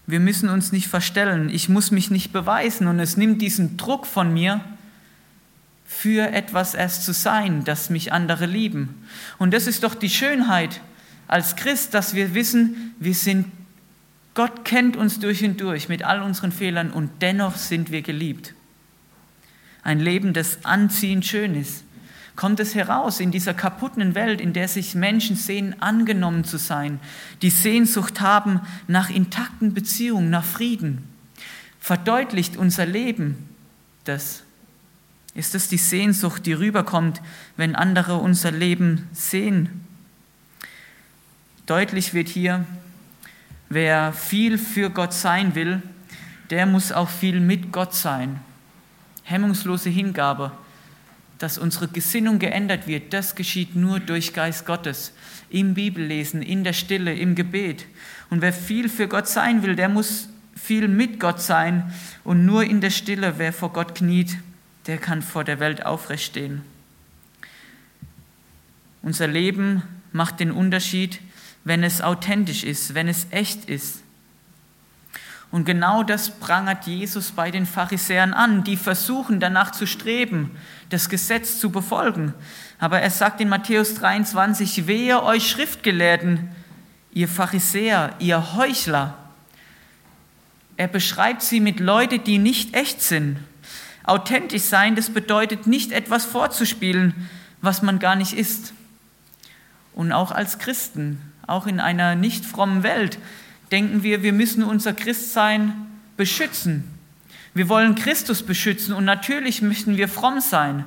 Wir 0.07 0.19
müssen 0.19 0.49
uns 0.49 0.71
nicht 0.71 0.87
verstellen, 0.87 1.49
ich 1.49 1.69
muss 1.69 1.91
mich 1.91 2.11
nicht 2.11 2.33
beweisen 2.33 2.87
und 2.87 2.99
es 2.99 3.15
nimmt 3.15 3.41
diesen 3.41 3.77
Druck 3.77 4.05
von 4.05 4.33
mir, 4.33 4.61
für 5.93 6.31
etwas 6.31 6.73
erst 6.73 7.03
zu 7.03 7.13
sein, 7.13 7.63
das 7.65 7.89
mich 7.89 8.13
andere 8.13 8.45
lieben. 8.45 9.05
Und 9.37 9.53
das 9.53 9.67
ist 9.67 9.83
doch 9.83 9.93
die 9.93 10.09
Schönheit 10.09 10.81
als 11.27 11.57
Christ, 11.57 11.93
dass 11.93 12.15
wir 12.15 12.33
wissen, 12.33 12.95
wir 12.97 13.13
sind, 13.13 13.51
Gott 14.33 14.63
kennt 14.63 14.95
uns 14.95 15.19
durch 15.19 15.43
und 15.43 15.59
durch 15.59 15.89
mit 15.89 16.03
all 16.03 16.21
unseren 16.21 16.53
Fehlern 16.53 16.91
und 16.91 17.21
dennoch 17.21 17.55
sind 17.55 17.91
wir 17.91 18.01
geliebt. 18.01 18.55
Ein 19.83 19.99
Leben, 19.99 20.33
das 20.33 20.63
anziehend 20.63 21.25
schön 21.25 21.55
ist. 21.55 21.83
Kommt 22.35 22.61
es 22.61 22.73
heraus 22.73 23.19
in 23.19 23.31
dieser 23.31 23.53
kaputten 23.53 24.15
Welt, 24.15 24.41
in 24.41 24.53
der 24.53 24.69
sich 24.69 24.95
Menschen 24.95 25.35
sehen, 25.35 25.81
angenommen 25.81 26.45
zu 26.45 26.57
sein, 26.57 26.99
die 27.41 27.49
Sehnsucht 27.49 28.21
haben 28.21 28.61
nach 28.87 29.09
intakten 29.09 29.73
Beziehungen, 29.73 30.29
nach 30.29 30.45
Frieden? 30.45 31.03
Verdeutlicht 31.79 32.57
unser 32.57 32.85
Leben 32.85 33.49
das? 34.05 34.43
Ist 35.33 35.55
es 35.55 35.69
die 35.69 35.77
Sehnsucht, 35.77 36.45
die 36.45 36.53
rüberkommt, 36.53 37.21
wenn 37.55 37.75
andere 37.75 38.17
unser 38.17 38.51
Leben 38.51 39.07
sehen? 39.13 39.85
Deutlich 41.65 42.13
wird 42.13 42.27
hier, 42.27 42.65
wer 43.69 44.11
viel 44.11 44.57
für 44.57 44.89
Gott 44.89 45.13
sein 45.13 45.55
will, 45.55 45.81
der 46.49 46.65
muss 46.65 46.91
auch 46.91 47.09
viel 47.09 47.39
mit 47.39 47.71
Gott 47.71 47.95
sein. 47.95 48.41
Hemmungslose 49.23 49.89
Hingabe, 49.89 50.51
dass 51.37 51.57
unsere 51.57 51.87
Gesinnung 51.87 52.39
geändert 52.39 52.87
wird, 52.87 53.13
das 53.13 53.35
geschieht 53.35 53.75
nur 53.75 54.01
durch 54.01 54.33
Geist 54.33 54.65
Gottes, 54.65 55.13
im 55.49 55.73
Bibellesen, 55.73 56.41
in 56.41 56.65
der 56.65 56.73
Stille, 56.73 57.13
im 57.13 57.35
Gebet. 57.35 57.85
Und 58.29 58.41
wer 58.41 58.51
viel 58.51 58.89
für 58.89 59.07
Gott 59.07 59.29
sein 59.29 59.63
will, 59.63 59.77
der 59.77 59.87
muss 59.87 60.27
viel 60.55 60.89
mit 60.89 61.21
Gott 61.21 61.41
sein 61.41 61.93
und 62.25 62.45
nur 62.45 62.65
in 62.65 62.81
der 62.81 62.89
Stille, 62.89 63.35
wer 63.37 63.53
vor 63.53 63.71
Gott 63.71 63.95
kniet, 63.95 64.37
der 64.87 64.97
kann 64.97 65.21
vor 65.21 65.43
der 65.43 65.59
Welt 65.59 65.85
aufrecht 65.85 66.25
stehen. 66.25 66.63
Unser 69.01 69.27
Leben 69.27 69.83
macht 70.11 70.39
den 70.39 70.51
Unterschied, 70.51 71.19
wenn 71.63 71.83
es 71.83 72.01
authentisch 72.01 72.63
ist, 72.63 72.93
wenn 72.93 73.07
es 73.07 73.27
echt 73.31 73.65
ist. 73.65 74.03
Und 75.51 75.65
genau 75.65 76.01
das 76.01 76.39
prangert 76.39 76.87
Jesus 76.87 77.31
bei 77.31 77.51
den 77.51 77.65
Pharisäern 77.65 78.33
an, 78.33 78.63
die 78.63 78.77
versuchen 78.77 79.39
danach 79.39 79.71
zu 79.71 79.85
streben, 79.85 80.51
das 80.89 81.09
Gesetz 81.09 81.59
zu 81.59 81.71
befolgen. 81.71 82.33
Aber 82.79 83.01
er 83.01 83.09
sagt 83.09 83.41
in 83.41 83.49
Matthäus 83.49 83.95
23, 83.95 84.87
wehe 84.87 85.21
euch 85.21 85.49
Schriftgelehrten, 85.49 86.49
ihr 87.11 87.27
Pharisäer, 87.27 88.15
ihr 88.19 88.55
Heuchler. 88.55 89.17
Er 90.77 90.87
beschreibt 90.87 91.41
sie 91.41 91.59
mit 91.59 91.81
Leuten, 91.81 92.23
die 92.23 92.37
nicht 92.37 92.73
echt 92.73 93.01
sind. 93.01 93.37
Authentisch 94.03 94.63
sein, 94.63 94.95
das 94.95 95.09
bedeutet 95.09 95.67
nicht 95.67 95.91
etwas 95.91 96.25
vorzuspielen, 96.25 97.29
was 97.61 97.81
man 97.81 97.99
gar 97.99 98.15
nicht 98.15 98.33
ist. 98.33 98.73
Und 99.93 100.11
auch 100.11 100.31
als 100.31 100.59
Christen, 100.59 101.21
auch 101.45 101.67
in 101.67 101.79
einer 101.79 102.15
nicht 102.15 102.45
frommen 102.45 102.83
Welt, 102.83 103.19
denken 103.71 104.03
wir, 104.03 104.23
wir 104.23 104.33
müssen 104.33 104.63
unser 104.63 104.93
Christsein 104.93 105.73
beschützen. 106.17 106.83
Wir 107.53 107.69
wollen 107.69 107.95
Christus 107.95 108.43
beschützen 108.43 108.93
und 108.93 109.05
natürlich 109.05 109.61
möchten 109.61 109.97
wir 109.97 110.07
fromm 110.07 110.39
sein. 110.39 110.85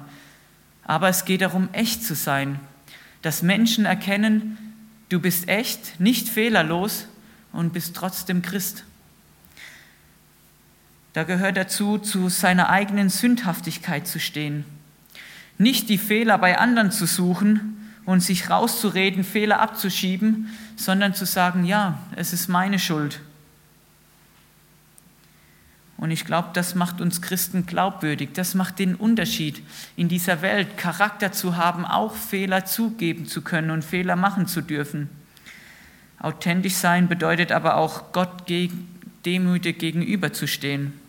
Aber 0.84 1.08
es 1.08 1.24
geht 1.24 1.42
darum, 1.42 1.68
echt 1.72 2.04
zu 2.04 2.14
sein, 2.14 2.58
dass 3.22 3.42
Menschen 3.42 3.84
erkennen, 3.84 4.58
du 5.08 5.20
bist 5.20 5.48
echt, 5.48 6.00
nicht 6.00 6.28
fehlerlos 6.28 7.06
und 7.52 7.72
bist 7.72 7.94
trotzdem 7.94 8.42
Christ. 8.42 8.84
Da 11.14 11.22
gehört 11.22 11.56
dazu, 11.56 11.98
zu 11.98 12.28
seiner 12.28 12.68
eigenen 12.68 13.08
Sündhaftigkeit 13.08 14.06
zu 14.06 14.18
stehen. 14.18 14.64
Nicht 15.58 15.88
die 15.88 15.96
Fehler 15.96 16.38
bei 16.38 16.58
anderen 16.58 16.90
zu 16.90 17.06
suchen 17.06 17.92
und 18.04 18.20
sich 18.20 18.50
rauszureden, 18.50 19.22
Fehler 19.22 19.60
abzuschieben, 19.60 20.50
sondern 20.76 21.14
zu 21.14 21.24
sagen, 21.24 21.64
ja, 21.64 22.00
es 22.16 22.32
ist 22.32 22.48
meine 22.48 22.80
Schuld. 22.80 23.20
Und 25.96 26.10
ich 26.10 26.24
glaube, 26.24 26.48
das 26.52 26.74
macht 26.74 27.00
uns 27.00 27.22
Christen 27.22 27.64
glaubwürdig. 27.64 28.30
Das 28.34 28.54
macht 28.56 28.80
den 28.80 28.96
Unterschied 28.96 29.62
in 29.94 30.08
dieser 30.08 30.42
Welt, 30.42 30.76
Charakter 30.76 31.30
zu 31.30 31.56
haben, 31.56 31.86
auch 31.86 32.16
Fehler 32.16 32.64
zugeben 32.64 33.26
zu 33.26 33.42
können 33.42 33.70
und 33.70 33.84
Fehler 33.84 34.16
machen 34.16 34.48
zu 34.48 34.60
dürfen. 34.60 35.08
Authentisch 36.18 36.74
sein 36.74 37.06
bedeutet 37.06 37.52
aber 37.52 37.76
auch, 37.76 38.10
Gott 38.10 38.50
demütig 39.24 39.78
gegenüberzustehen. 39.78 41.03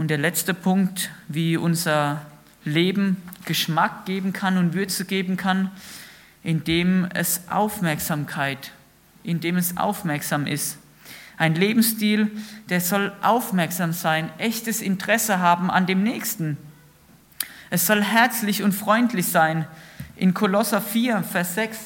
Und 0.00 0.08
der 0.08 0.16
letzte 0.16 0.54
Punkt, 0.54 1.10
wie 1.28 1.58
unser 1.58 2.24
Leben 2.64 3.18
Geschmack 3.44 4.06
geben 4.06 4.32
kann 4.32 4.56
und 4.56 4.72
Würze 4.72 5.04
geben 5.04 5.36
kann, 5.36 5.70
indem 6.42 7.04
es 7.12 7.42
Aufmerksamkeit, 7.50 8.72
indem 9.24 9.58
es 9.58 9.76
aufmerksam 9.76 10.46
ist. 10.46 10.78
Ein 11.36 11.54
Lebensstil, 11.54 12.30
der 12.70 12.80
soll 12.80 13.12
aufmerksam 13.20 13.92
sein, 13.92 14.30
echtes 14.38 14.80
Interesse 14.80 15.38
haben 15.38 15.70
an 15.70 15.84
dem 15.84 16.02
Nächsten. 16.02 16.56
Es 17.68 17.86
soll 17.86 18.02
herzlich 18.02 18.62
und 18.62 18.72
freundlich 18.72 19.26
sein. 19.26 19.66
In 20.16 20.32
Kolosser 20.32 20.80
4, 20.80 21.24
Vers 21.24 21.56
6 21.56 21.78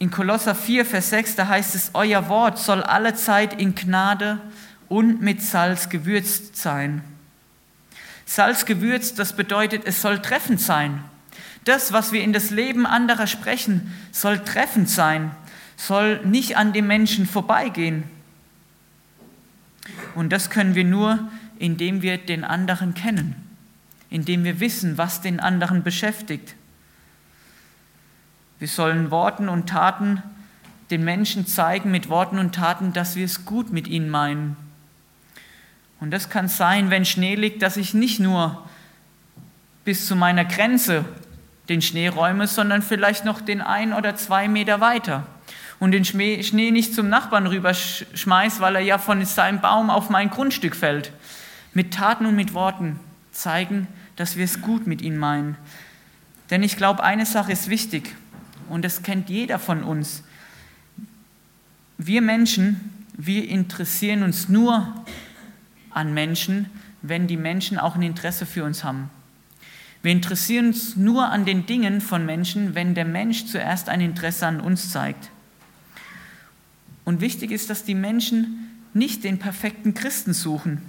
In 0.00 0.10
Kolosser 0.10 0.54
4, 0.54 0.86
Vers 0.86 1.10
6, 1.10 1.36
da 1.36 1.46
heißt 1.46 1.74
es, 1.74 1.90
euer 1.92 2.30
Wort 2.30 2.58
soll 2.58 2.82
alle 2.82 3.14
Zeit 3.14 3.60
in 3.60 3.74
Gnade 3.74 4.40
und 4.88 5.20
mit 5.20 5.42
Salz 5.42 5.90
gewürzt 5.90 6.56
sein. 6.56 7.02
Salz 8.24 8.64
gewürzt, 8.64 9.18
das 9.18 9.36
bedeutet, 9.36 9.82
es 9.84 10.00
soll 10.00 10.22
treffend 10.22 10.58
sein. 10.58 11.04
Das, 11.66 11.92
was 11.92 12.12
wir 12.12 12.22
in 12.22 12.32
das 12.32 12.48
Leben 12.48 12.86
anderer 12.86 13.26
sprechen, 13.26 13.94
soll 14.10 14.38
treffend 14.38 14.88
sein, 14.88 15.32
soll 15.76 16.24
nicht 16.24 16.56
an 16.56 16.72
dem 16.72 16.86
Menschen 16.86 17.26
vorbeigehen. 17.26 18.04
Und 20.14 20.30
das 20.30 20.48
können 20.48 20.74
wir 20.74 20.84
nur, 20.84 21.28
indem 21.58 22.00
wir 22.00 22.16
den 22.16 22.44
anderen 22.44 22.94
kennen, 22.94 23.34
indem 24.08 24.44
wir 24.44 24.60
wissen, 24.60 24.96
was 24.96 25.20
den 25.20 25.40
anderen 25.40 25.82
beschäftigt. 25.82 26.54
Wir 28.60 28.68
sollen 28.68 29.10
Worten 29.10 29.48
und 29.48 29.70
Taten 29.70 30.22
den 30.90 31.02
Menschen 31.02 31.46
zeigen 31.46 31.90
mit 31.90 32.10
Worten 32.10 32.38
und 32.38 32.54
Taten, 32.54 32.92
dass 32.92 33.16
wir 33.16 33.24
es 33.24 33.46
gut 33.46 33.72
mit 33.72 33.88
ihnen 33.88 34.10
meinen. 34.10 34.54
Und 35.98 36.10
das 36.10 36.28
kann 36.28 36.46
sein, 36.46 36.90
wenn 36.90 37.06
Schnee 37.06 37.36
liegt, 37.36 37.62
dass 37.62 37.78
ich 37.78 37.94
nicht 37.94 38.20
nur 38.20 38.68
bis 39.84 40.06
zu 40.06 40.14
meiner 40.14 40.44
Grenze 40.44 41.06
den 41.70 41.80
Schnee 41.80 42.08
räume, 42.08 42.46
sondern 42.46 42.82
vielleicht 42.82 43.24
noch 43.24 43.40
den 43.40 43.62
ein 43.62 43.94
oder 43.94 44.14
zwei 44.16 44.46
Meter 44.46 44.80
weiter. 44.82 45.26
Und 45.78 45.92
den 45.92 46.04
Schnee 46.04 46.70
nicht 46.70 46.94
zum 46.94 47.08
Nachbarn 47.08 47.46
rüberschmeiß, 47.46 48.60
weil 48.60 48.74
er 48.74 48.82
ja 48.82 48.98
von 48.98 49.24
seinem 49.24 49.62
Baum 49.62 49.88
auf 49.88 50.10
mein 50.10 50.28
Grundstück 50.28 50.76
fällt. 50.76 51.12
Mit 51.72 51.94
Taten 51.94 52.26
und 52.26 52.36
mit 52.36 52.52
Worten 52.52 53.00
zeigen, 53.32 53.88
dass 54.16 54.36
wir 54.36 54.44
es 54.44 54.60
gut 54.60 54.86
mit 54.86 55.00
ihnen 55.00 55.16
meinen. 55.16 55.56
Denn 56.50 56.62
ich 56.62 56.76
glaube, 56.76 57.02
eine 57.02 57.24
Sache 57.24 57.52
ist 57.52 57.70
wichtig 57.70 58.14
und 58.70 58.84
das 58.84 59.02
kennt 59.02 59.28
jeder 59.28 59.58
von 59.58 59.82
uns. 59.82 60.22
Wir 61.98 62.22
Menschen, 62.22 62.80
wir 63.12 63.48
interessieren 63.48 64.22
uns 64.22 64.48
nur 64.48 65.04
an 65.90 66.14
Menschen, 66.14 66.70
wenn 67.02 67.26
die 67.26 67.36
Menschen 67.36 67.78
auch 67.78 67.94
ein 67.94 68.02
Interesse 68.02 68.46
für 68.46 68.64
uns 68.64 68.84
haben. 68.84 69.10
Wir 70.02 70.12
interessieren 70.12 70.68
uns 70.68 70.96
nur 70.96 71.28
an 71.28 71.44
den 71.44 71.66
Dingen 71.66 72.00
von 72.00 72.24
Menschen, 72.24 72.74
wenn 72.74 72.94
der 72.94 73.04
Mensch 73.04 73.46
zuerst 73.46 73.88
ein 73.88 74.00
Interesse 74.00 74.46
an 74.46 74.60
uns 74.60 74.90
zeigt. 74.90 75.30
Und 77.04 77.20
wichtig 77.20 77.50
ist, 77.50 77.68
dass 77.68 77.84
die 77.84 77.94
Menschen 77.94 78.70
nicht 78.94 79.24
den 79.24 79.38
perfekten 79.38 79.94
Christen 79.94 80.32
suchen, 80.32 80.80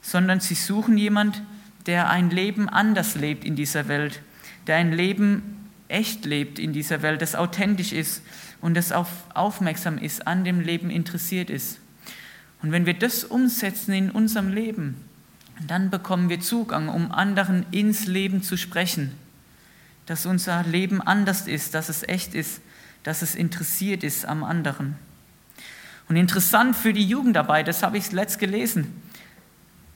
sondern 0.00 0.40
sie 0.40 0.54
suchen 0.54 0.96
jemand, 0.96 1.42
der 1.86 2.08
ein 2.08 2.30
Leben 2.30 2.68
anders 2.68 3.14
lebt 3.14 3.44
in 3.44 3.56
dieser 3.56 3.88
Welt, 3.88 4.22
der 4.66 4.76
ein 4.76 4.92
Leben 4.92 5.59
echt 5.90 6.24
lebt 6.24 6.58
in 6.58 6.72
dieser 6.72 7.02
Welt, 7.02 7.22
das 7.22 7.34
authentisch 7.34 7.92
ist 7.92 8.22
und 8.60 8.74
das 8.74 8.92
auf, 8.92 9.08
aufmerksam 9.34 9.98
ist, 9.98 10.26
an 10.26 10.44
dem 10.44 10.60
Leben 10.60 10.90
interessiert 10.90 11.50
ist. 11.50 11.78
Und 12.62 12.72
wenn 12.72 12.86
wir 12.86 12.94
das 12.94 13.24
umsetzen 13.24 13.92
in 13.92 14.10
unserem 14.10 14.52
Leben, 14.52 14.96
dann 15.66 15.90
bekommen 15.90 16.28
wir 16.28 16.40
Zugang, 16.40 16.88
um 16.88 17.12
anderen 17.12 17.66
ins 17.70 18.06
Leben 18.06 18.42
zu 18.42 18.56
sprechen, 18.56 19.12
dass 20.06 20.26
unser 20.26 20.62
Leben 20.64 21.00
anders 21.00 21.46
ist, 21.46 21.74
dass 21.74 21.88
es 21.88 22.02
echt 22.02 22.34
ist, 22.34 22.60
dass 23.02 23.22
es 23.22 23.34
interessiert 23.34 24.02
ist 24.02 24.26
am 24.26 24.44
anderen. 24.44 24.96
Und 26.08 26.16
interessant 26.16 26.76
für 26.76 26.92
die 26.92 27.06
Jugendarbeit, 27.06 27.68
das 27.68 27.82
habe 27.82 27.96
ich 27.96 28.10
letzt 28.10 28.38
gelesen. 28.38 29.00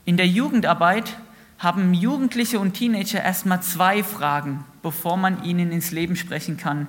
In 0.05 0.17
der 0.17 0.27
Jugendarbeit 0.27 1.17
haben 1.65 1.95
Jugendliche 1.95 2.59
und 2.59 2.75
Teenager 2.75 3.23
erstmal 3.23 3.59
zwei 3.63 4.03
Fragen, 4.03 4.63
bevor 4.83 5.17
man 5.17 5.43
ihnen 5.43 5.71
ins 5.71 5.89
Leben 5.89 6.15
sprechen 6.15 6.57
kann. 6.57 6.87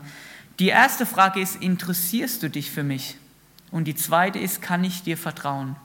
Die 0.58 0.68
erste 0.68 1.06
Frage 1.06 1.40
ist, 1.40 1.56
interessierst 1.62 2.42
du 2.42 2.50
dich 2.50 2.70
für 2.70 2.82
mich? 2.82 3.16
Und 3.70 3.84
die 3.88 3.94
zweite 3.94 4.38
ist, 4.38 4.60
kann 4.60 4.84
ich 4.84 5.02
dir 5.02 5.16
vertrauen? 5.16 5.76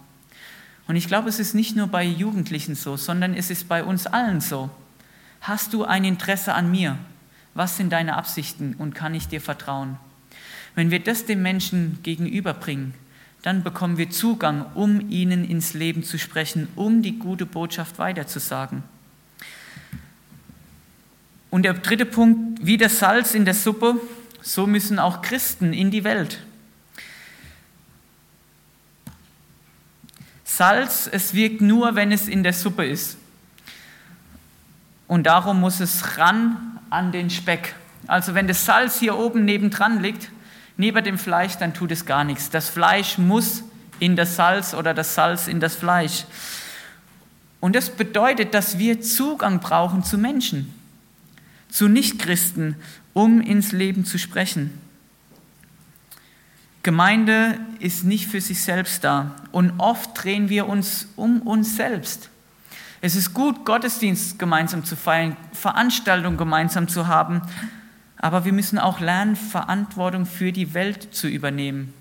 Und 0.90 0.98
ich 0.98 1.08
glaube, 1.08 1.30
es 1.30 1.40
ist 1.40 1.56
nicht 1.56 1.74
nur 1.74 1.88
bei 1.88 2.04
Jugendlichen 2.04 2.76
so, 2.76 2.98
sondern 2.98 3.34
es 3.34 3.50
ist 3.50 3.70
bei 3.70 3.82
uns 3.82 4.08
allen 4.08 4.42
so. 4.42 4.70
Hast 5.40 5.72
du 5.72 5.86
ein 5.86 6.04
Interesse 6.04 6.54
an 6.54 6.70
mir? 6.70 6.98
Was 7.54 7.78
sind 7.78 7.94
deine 7.94 8.18
Absichten 8.18 8.76
und 8.78 8.94
kann 8.94 9.16
ich 9.16 9.30
dir 9.30 9.40
vertrauen? 9.40 9.96
Wenn 10.76 10.92
wir 10.92 11.00
das 11.00 11.26
dem 11.26 11.42
Menschen 11.42 12.00
gegenüberbringen, 12.04 12.94
dann 13.42 13.64
bekommen 13.64 13.98
wir 13.98 14.10
Zugang, 14.10 14.66
um 14.76 15.10
ihnen 15.10 15.44
ins 15.44 15.74
Leben 15.74 16.04
zu 16.04 16.20
sprechen, 16.20 16.68
um 16.76 17.02
die 17.02 17.18
gute 17.18 17.46
Botschaft 17.46 17.98
weiterzusagen. 17.98 18.84
Und 21.50 21.64
der 21.64 21.74
dritte 21.74 22.06
Punkt, 22.06 22.66
wie 22.66 22.78
das 22.78 23.00
Salz 23.00 23.34
in 23.34 23.46
der 23.46 23.54
Suppe, 23.54 24.00
so 24.42 24.68
müssen 24.68 25.00
auch 25.00 25.22
Christen 25.22 25.74
in 25.74 25.92
die 25.92 26.04
Welt. 26.04 26.40
Salz, 30.46 31.10
es 31.12 31.34
wirkt 31.34 31.62
nur, 31.62 31.96
wenn 31.96 32.12
es 32.12 32.28
in 32.28 32.44
der 32.44 32.54
Suppe 32.54 32.86
ist. 32.86 33.18
Und 35.08 35.24
darum 35.24 35.60
muss 35.60 35.80
es 35.80 36.18
ran 36.18 36.80
an 36.90 37.12
den 37.12 37.30
Speck. 37.30 37.76
Also 38.08 38.34
wenn 38.36 38.48
das 38.48 38.66
Salz 38.66 39.00
hier 39.00 39.18
oben 39.18 39.44
nebendran 39.44 40.02
liegt, 40.02 40.30
neben 40.82 41.04
dem 41.04 41.20
Fleisch, 41.20 41.58
dann 41.58 41.76
tut 41.76 41.92
es 41.92 42.08
gar 42.08 42.24
nichts. 42.24 42.50
Das 42.50 42.68
Fleisch 42.68 43.20
muss 43.20 43.64
in 44.00 44.16
das 44.16 44.36
Salz 44.36 44.74
oder 44.74 44.96
das 44.96 45.14
Salz 45.14 45.48
in 45.48 45.60
das 45.60 45.76
Fleisch. 45.76 46.26
Und 47.60 47.76
das 47.76 47.92
bedeutet, 47.92 48.56
dass 48.56 48.80
wir 48.80 49.00
Zugang 49.00 49.60
brauchen 49.60 50.04
zu 50.04 50.18
Menschen, 50.18 50.74
zu 51.70 51.88
Nichtchristen, 51.88 52.76
um 53.14 53.42
ins 53.42 53.72
Leben 53.72 54.06
zu 54.06 54.18
sprechen. 54.18 54.72
Gemeinde 56.82 57.60
ist 57.78 58.04
nicht 58.04 58.26
für 58.26 58.42
sich 58.42 58.64
selbst 58.64 59.04
da 59.04 59.36
und 59.52 59.80
oft 59.80 60.24
drehen 60.24 60.50
wir 60.50 60.68
uns 60.68 61.10
um 61.16 61.44
uns 61.44 61.76
selbst. 61.76 62.32
Es 63.02 63.16
ist 63.16 63.36
gut, 63.36 63.66
Gottesdienst 63.66 64.40
gemeinsam 64.40 64.84
zu 64.84 64.96
feiern, 64.96 65.38
Veranstaltungen 65.54 66.38
gemeinsam 66.38 66.88
zu 66.88 67.06
haben, 67.06 67.44
aber 68.22 68.46
wir 68.46 68.54
müssen 68.54 68.78
auch 68.80 69.00
lernen, 69.00 69.36
Verantwortung 69.36 70.26
für 70.26 70.52
die 70.52 70.74
Welt 70.74 71.14
zu 71.14 71.28
übernehmen. 71.28 71.94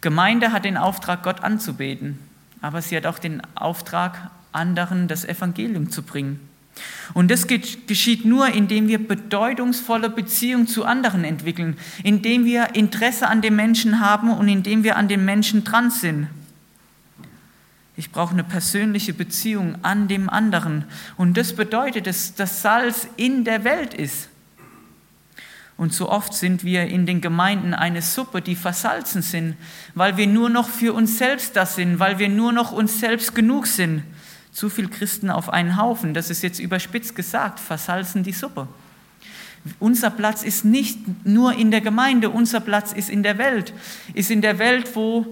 Gemeinde 0.00 0.52
hat 0.52 0.64
den 0.64 0.76
Auftrag, 0.76 1.24
Gott 1.24 1.42
anzubeten, 1.42 2.18
aber 2.62 2.80
sie 2.80 2.96
hat 2.96 3.06
auch 3.06 3.18
den 3.18 3.42
Auftrag, 3.56 4.30
anderen 4.52 5.08
das 5.08 5.24
Evangelium 5.24 5.90
zu 5.90 6.02
bringen. 6.02 6.40
Und 7.14 7.30
das 7.30 7.46
geschieht 7.46 8.24
nur, 8.24 8.48
indem 8.48 8.86
wir 8.88 9.06
bedeutungsvolle 9.06 10.10
Beziehungen 10.10 10.66
zu 10.66 10.84
anderen 10.84 11.24
entwickeln, 11.24 11.76
indem 12.02 12.44
wir 12.44 12.74
Interesse 12.74 13.28
an 13.28 13.42
den 13.42 13.56
Menschen 13.56 14.00
haben 14.00 14.30
und 14.30 14.48
indem 14.48 14.84
wir 14.84 14.96
an 14.96 15.08
den 15.08 15.24
Menschen 15.24 15.64
dran 15.64 15.90
sind. 15.90 16.28
Ich 17.96 18.12
brauche 18.12 18.32
eine 18.32 18.44
persönliche 18.44 19.14
Beziehung 19.14 19.76
an 19.82 20.06
dem 20.06 20.28
anderen. 20.28 20.84
Und 21.16 21.36
das 21.38 21.54
bedeutet, 21.54 22.06
dass 22.06 22.34
das 22.34 22.60
Salz 22.60 23.08
in 23.16 23.44
der 23.44 23.64
Welt 23.64 23.94
ist. 23.94 24.28
Und 25.76 25.92
so 25.92 26.08
oft 26.08 26.32
sind 26.32 26.64
wir 26.64 26.86
in 26.86 27.04
den 27.04 27.20
Gemeinden 27.20 27.74
eine 27.74 28.00
Suppe, 28.00 28.40
die 28.40 28.56
versalzen 28.56 29.20
sind, 29.20 29.56
weil 29.94 30.16
wir 30.16 30.26
nur 30.26 30.48
noch 30.48 30.68
für 30.68 30.94
uns 30.94 31.18
selbst 31.18 31.54
das 31.54 31.76
sind, 31.76 31.98
weil 31.98 32.18
wir 32.18 32.28
nur 32.28 32.52
noch 32.52 32.72
uns 32.72 32.98
selbst 32.98 33.34
genug 33.34 33.66
sind. 33.66 34.02
Zu 34.52 34.70
viel 34.70 34.88
Christen 34.88 35.28
auf 35.28 35.50
einen 35.50 35.76
Haufen, 35.76 36.14
das 36.14 36.30
ist 36.30 36.42
jetzt 36.42 36.60
überspitzt 36.60 37.14
gesagt, 37.14 37.60
versalzen 37.60 38.22
die 38.22 38.32
Suppe. 38.32 38.68
Unser 39.78 40.10
Platz 40.10 40.42
ist 40.42 40.64
nicht 40.64 40.98
nur 41.26 41.54
in 41.54 41.70
der 41.70 41.82
Gemeinde, 41.82 42.30
unser 42.30 42.60
Platz 42.60 42.92
ist 42.92 43.10
in 43.10 43.22
der 43.22 43.36
Welt, 43.36 43.74
ist 44.14 44.30
in 44.30 44.40
der 44.40 44.58
Welt, 44.58 44.94
wo 44.94 45.26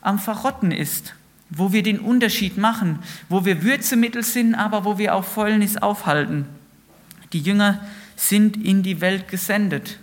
am 0.00 0.20
Verrotten 0.20 0.70
ist, 0.70 1.14
wo 1.50 1.72
wir 1.72 1.82
den 1.82 1.98
Unterschied 1.98 2.56
machen, 2.56 3.00
wo 3.28 3.44
wir 3.44 3.64
Würzemittel 3.64 4.22
sind, 4.22 4.54
aber 4.54 4.84
wo 4.84 4.98
wir 4.98 5.14
auch 5.14 5.24
Fäulnis 5.24 5.76
aufhalten. 5.76 6.46
Die 7.32 7.40
Jünger 7.40 7.80
sind 8.18 8.62
in 8.62 8.82
die 8.82 9.00
Welt 9.00 9.28
gesendet. 9.28 10.00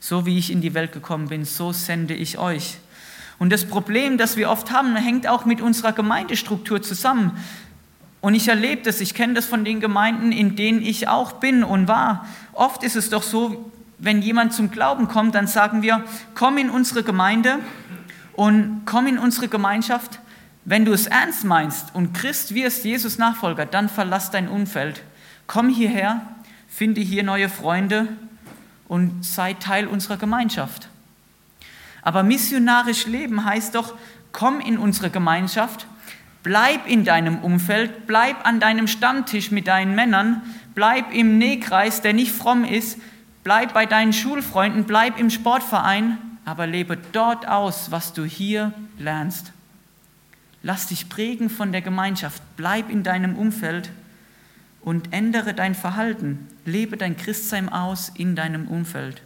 So 0.00 0.26
wie 0.26 0.38
ich 0.38 0.52
in 0.52 0.60
die 0.60 0.74
Welt 0.74 0.92
gekommen 0.92 1.28
bin, 1.28 1.46
so 1.46 1.72
sende 1.72 2.14
ich 2.14 2.38
euch. 2.38 2.76
Und 3.38 3.50
das 3.50 3.64
Problem, 3.64 4.18
das 4.18 4.36
wir 4.36 4.50
oft 4.50 4.70
haben, 4.70 4.94
hängt 4.96 5.26
auch 5.26 5.46
mit 5.46 5.62
unserer 5.62 5.92
Gemeindestruktur 5.92 6.82
zusammen. 6.82 7.32
Und 8.20 8.34
ich 8.34 8.48
erlebe 8.48 8.82
das, 8.82 9.00
ich 9.00 9.14
kenne 9.14 9.32
das 9.32 9.46
von 9.46 9.64
den 9.64 9.80
Gemeinden, 9.80 10.30
in 10.30 10.56
denen 10.56 10.82
ich 10.82 11.08
auch 11.08 11.32
bin 11.32 11.64
und 11.64 11.88
war. 11.88 12.26
Oft 12.52 12.82
ist 12.82 12.96
es 12.96 13.08
doch 13.08 13.22
so, 13.22 13.70
wenn 13.98 14.20
jemand 14.20 14.52
zum 14.52 14.70
Glauben 14.70 15.08
kommt, 15.08 15.34
dann 15.34 15.46
sagen 15.46 15.80
wir, 15.80 16.04
komm 16.34 16.58
in 16.58 16.68
unsere 16.68 17.02
Gemeinde 17.02 17.60
und 18.34 18.82
komm 18.84 19.06
in 19.06 19.18
unsere 19.18 19.48
Gemeinschaft. 19.48 20.20
Wenn 20.66 20.84
du 20.84 20.92
es 20.92 21.06
ernst 21.06 21.44
meinst 21.44 21.94
und 21.94 22.12
Christ 22.12 22.54
wirst, 22.54 22.84
Jesus 22.84 23.16
Nachfolger, 23.16 23.64
dann 23.64 23.88
verlass 23.88 24.30
dein 24.30 24.48
Umfeld. 24.48 25.02
Komm 25.46 25.70
hierher 25.70 26.20
finde 26.78 27.00
hier 27.00 27.24
neue 27.24 27.48
Freunde 27.48 28.06
und 28.86 29.24
sei 29.24 29.54
Teil 29.54 29.88
unserer 29.88 30.16
Gemeinschaft. 30.16 30.88
Aber 32.02 32.22
missionarisch 32.22 33.08
leben 33.08 33.44
heißt 33.44 33.74
doch, 33.74 33.94
komm 34.30 34.60
in 34.60 34.78
unsere 34.78 35.10
Gemeinschaft, 35.10 35.88
bleib 36.44 36.86
in 36.86 37.04
deinem 37.04 37.38
Umfeld, 37.40 38.06
bleib 38.06 38.46
an 38.46 38.60
deinem 38.60 38.86
Stammtisch 38.86 39.50
mit 39.50 39.66
deinen 39.66 39.96
Männern, 39.96 40.40
bleib 40.76 41.12
im 41.12 41.36
Nähkreis, 41.36 42.00
der 42.00 42.12
nicht 42.12 42.30
fromm 42.30 42.64
ist, 42.64 42.98
bleib 43.42 43.74
bei 43.74 43.84
deinen 43.84 44.12
Schulfreunden, 44.12 44.84
bleib 44.84 45.18
im 45.18 45.30
Sportverein, 45.30 46.16
aber 46.44 46.68
lebe 46.68 46.96
dort 47.10 47.48
aus, 47.48 47.90
was 47.90 48.12
du 48.12 48.24
hier 48.24 48.72
lernst. 49.00 49.50
Lass 50.62 50.86
dich 50.86 51.08
prägen 51.08 51.50
von 51.50 51.72
der 51.72 51.82
Gemeinschaft, 51.82 52.40
bleib 52.56 52.88
in 52.88 53.02
deinem 53.02 53.34
Umfeld 53.34 53.90
und 54.80 55.12
ändere 55.12 55.54
dein 55.54 55.74
Verhalten, 55.74 56.46
lebe 56.64 56.96
dein 56.96 57.16
Christsein 57.16 57.68
aus 57.68 58.10
in 58.14 58.36
deinem 58.36 58.68
Umfeld. 58.68 59.22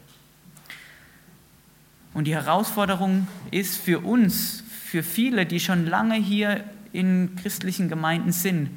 Und 2.15 2.25
die 2.25 2.35
Herausforderung 2.35 3.27
ist 3.51 3.77
für 3.77 4.01
uns, 4.01 4.65
für 4.85 5.03
viele, 5.03 5.47
die 5.47 5.61
schon 5.61 5.87
lange 5.87 6.17
hier 6.17 6.65
in 6.93 7.37
christlichen 7.37 7.89
Gemeinden 7.89 8.33
sind, 8.33 8.71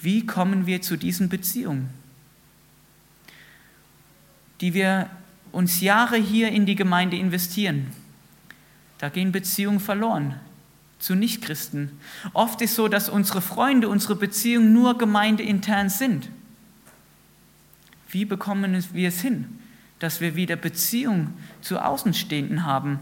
wie 0.00 0.26
kommen 0.26 0.66
wir 0.66 0.82
zu 0.82 0.96
diesen 0.96 1.28
Beziehungen, 1.28 1.88
die 4.60 4.74
wir 4.74 5.08
uns 5.52 5.80
Jahre 5.80 6.16
hier 6.16 6.50
in 6.50 6.66
die 6.66 6.74
Gemeinde 6.74 7.16
investieren. 7.16 7.86
Da 8.98 9.08
gehen 9.08 9.30
Beziehungen 9.30 9.80
verloren 9.80 10.34
zu 10.98 11.14
Nichtchristen. 11.14 11.90
Oft 12.32 12.60
ist 12.62 12.74
so, 12.74 12.88
dass 12.88 13.08
unsere 13.08 13.40
Freunde, 13.40 13.88
unsere 13.88 14.16
Beziehungen 14.16 14.72
nur 14.72 14.96
gemeindeintern 14.96 15.88
sind. 15.88 16.28
Wie 18.08 18.24
bekommen 18.24 18.84
wir 18.92 19.08
es 19.08 19.20
hin, 19.20 19.58
dass 19.98 20.20
wir 20.20 20.36
wieder 20.36 20.56
Beziehung 20.56 21.34
zu 21.60 21.78
Außenstehenden 21.78 22.64
haben? 22.64 23.00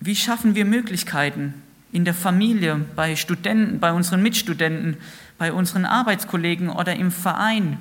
Wie 0.00 0.16
schaffen 0.16 0.54
wir 0.54 0.64
Möglichkeiten 0.64 1.54
in 1.90 2.04
der 2.04 2.14
Familie, 2.14 2.84
bei 2.96 3.16
Studenten, 3.16 3.80
bei 3.80 3.92
unseren 3.92 4.22
Mitstudenten, 4.22 4.96
bei 5.38 5.52
unseren 5.52 5.84
Arbeitskollegen 5.84 6.68
oder 6.68 6.96
im 6.96 7.10
Verein, 7.10 7.78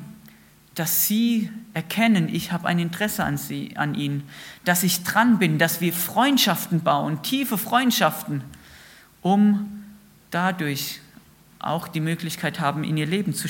dass 0.76 1.06
sie 1.06 1.52
erkennen, 1.74 2.34
ich 2.34 2.52
habe 2.52 2.68
ein 2.68 2.80
Interesse 2.80 3.24
an, 3.24 3.38
sie, 3.38 3.78
an 3.78 3.96
ihnen, 3.96 4.24
dass 4.66 4.84
ich 4.84 5.04
dran 5.04 5.38
bin, 5.38 5.60
dass 5.60 5.82
wir 5.82 5.94
Freundschaften 5.94 6.82
bauen, 6.82 7.22
tiefe 7.22 7.58
Freundschaften, 7.58 8.44
um 9.22 9.84
dadurch 10.32 11.00
auch 11.60 11.88
die 11.88 12.00
Möglichkeit 12.02 12.60
haben, 12.60 12.84
in 12.84 12.98
ihr 12.98 13.06
Leben 13.06 13.34
zu, 13.34 13.48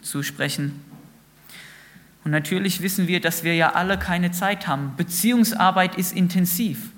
zu 0.00 0.22
sprechen. 0.22 0.80
Und 2.24 2.30
natürlich 2.30 2.80
wissen 2.80 3.06
wir, 3.06 3.20
dass 3.20 3.44
wir 3.44 3.54
ja 3.54 3.72
alle 3.72 3.98
keine 3.98 4.30
Zeit 4.30 4.66
haben. 4.66 4.94
Beziehungsarbeit 4.96 5.96
ist 5.96 6.12
intensiv. 6.12 6.90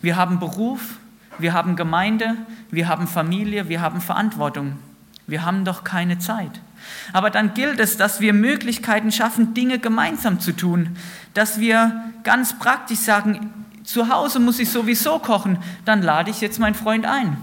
Wir 0.00 0.16
haben 0.16 0.38
Beruf, 0.38 0.98
wir 1.38 1.52
haben 1.52 1.76
Gemeinde, 1.76 2.36
wir 2.70 2.88
haben 2.88 3.06
Familie, 3.06 3.68
wir 3.68 3.80
haben 3.80 4.00
Verantwortung. 4.00 4.76
Wir 5.26 5.44
haben 5.44 5.64
doch 5.64 5.84
keine 5.84 6.18
Zeit. 6.18 6.60
Aber 7.12 7.30
dann 7.30 7.54
gilt 7.54 7.80
es, 7.80 7.96
dass 7.96 8.20
wir 8.20 8.32
Möglichkeiten 8.32 9.12
schaffen, 9.12 9.54
Dinge 9.54 9.78
gemeinsam 9.78 10.40
zu 10.40 10.52
tun, 10.52 10.96
dass 11.34 11.60
wir 11.60 12.04
ganz 12.22 12.58
praktisch 12.58 12.98
sagen, 12.98 13.52
zu 13.84 14.08
Hause 14.08 14.40
muss 14.40 14.58
ich 14.58 14.70
sowieso 14.70 15.18
kochen, 15.18 15.58
dann 15.84 16.02
lade 16.02 16.30
ich 16.30 16.40
jetzt 16.40 16.58
meinen 16.58 16.74
Freund 16.74 17.06
ein. 17.06 17.36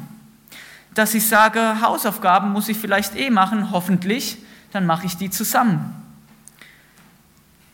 dass 0.93 1.13
ich 1.13 1.27
sage, 1.27 1.81
Hausaufgaben 1.81 2.51
muss 2.51 2.67
ich 2.67 2.77
vielleicht 2.77 3.15
eh 3.15 3.29
machen, 3.29 3.71
hoffentlich, 3.71 4.37
dann 4.71 4.85
mache 4.85 5.05
ich 5.05 5.17
die 5.17 5.29
zusammen. 5.29 6.00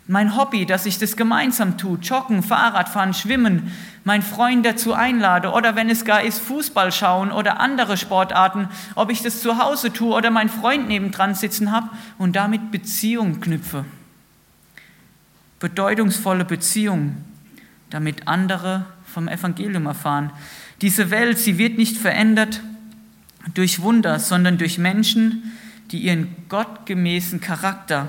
Mein 0.10 0.38
Hobby, 0.38 0.65
dass 0.65 0.86
ich 0.86 1.00
das 1.00 1.17
gemeinsam 1.17 1.78
tue, 1.78 2.00
joggen, 2.00 2.41
Fahrradfahren, 2.41 3.13
schwimmen, 3.13 3.74
mein 4.06 4.22
Freund 4.22 4.65
dazu 4.65 4.93
einlade 4.93 5.52
oder 5.52 5.76
wenn 5.76 5.89
es 5.89 6.06
gar 6.06 6.22
ist, 6.22 6.39
Fußball 6.39 6.93
schauen 6.93 7.30
oder 7.30 7.60
andere 7.60 7.98
Sportarten, 7.98 8.70
ob 8.96 9.12
ich 9.12 9.22
das 9.22 9.41
zu 9.41 9.58
Hause 9.58 9.91
tue 9.91 10.15
oder 10.15 10.32
meinen 10.32 10.50
Freund 10.50 10.88
nebendran 10.88 11.36
sitzen 11.36 11.74
habe 11.74 11.89
und 12.17 12.38
damit 12.38 12.72
Beziehung 12.72 13.41
knüpfe. 13.41 13.84
Bedeutungsvolle 15.60 16.46
Beziehung, 16.46 17.17
damit 17.89 18.30
andere 18.30 18.86
vom 19.06 19.28
Evangelium 19.28 19.88
erfahren. 19.88 20.32
Diese 20.80 21.10
Welt, 21.10 21.38
sie 21.38 21.58
wird 21.58 21.78
nicht 21.78 21.98
verändert 21.98 22.62
durch 23.56 23.82
Wunder, 23.82 24.20
sondern 24.20 24.58
durch 24.58 24.78
Menschen, 24.78 25.52
die 25.91 26.00
ihren 26.00 26.34
gottgemäßen 26.48 27.41
Charakter 27.41 28.08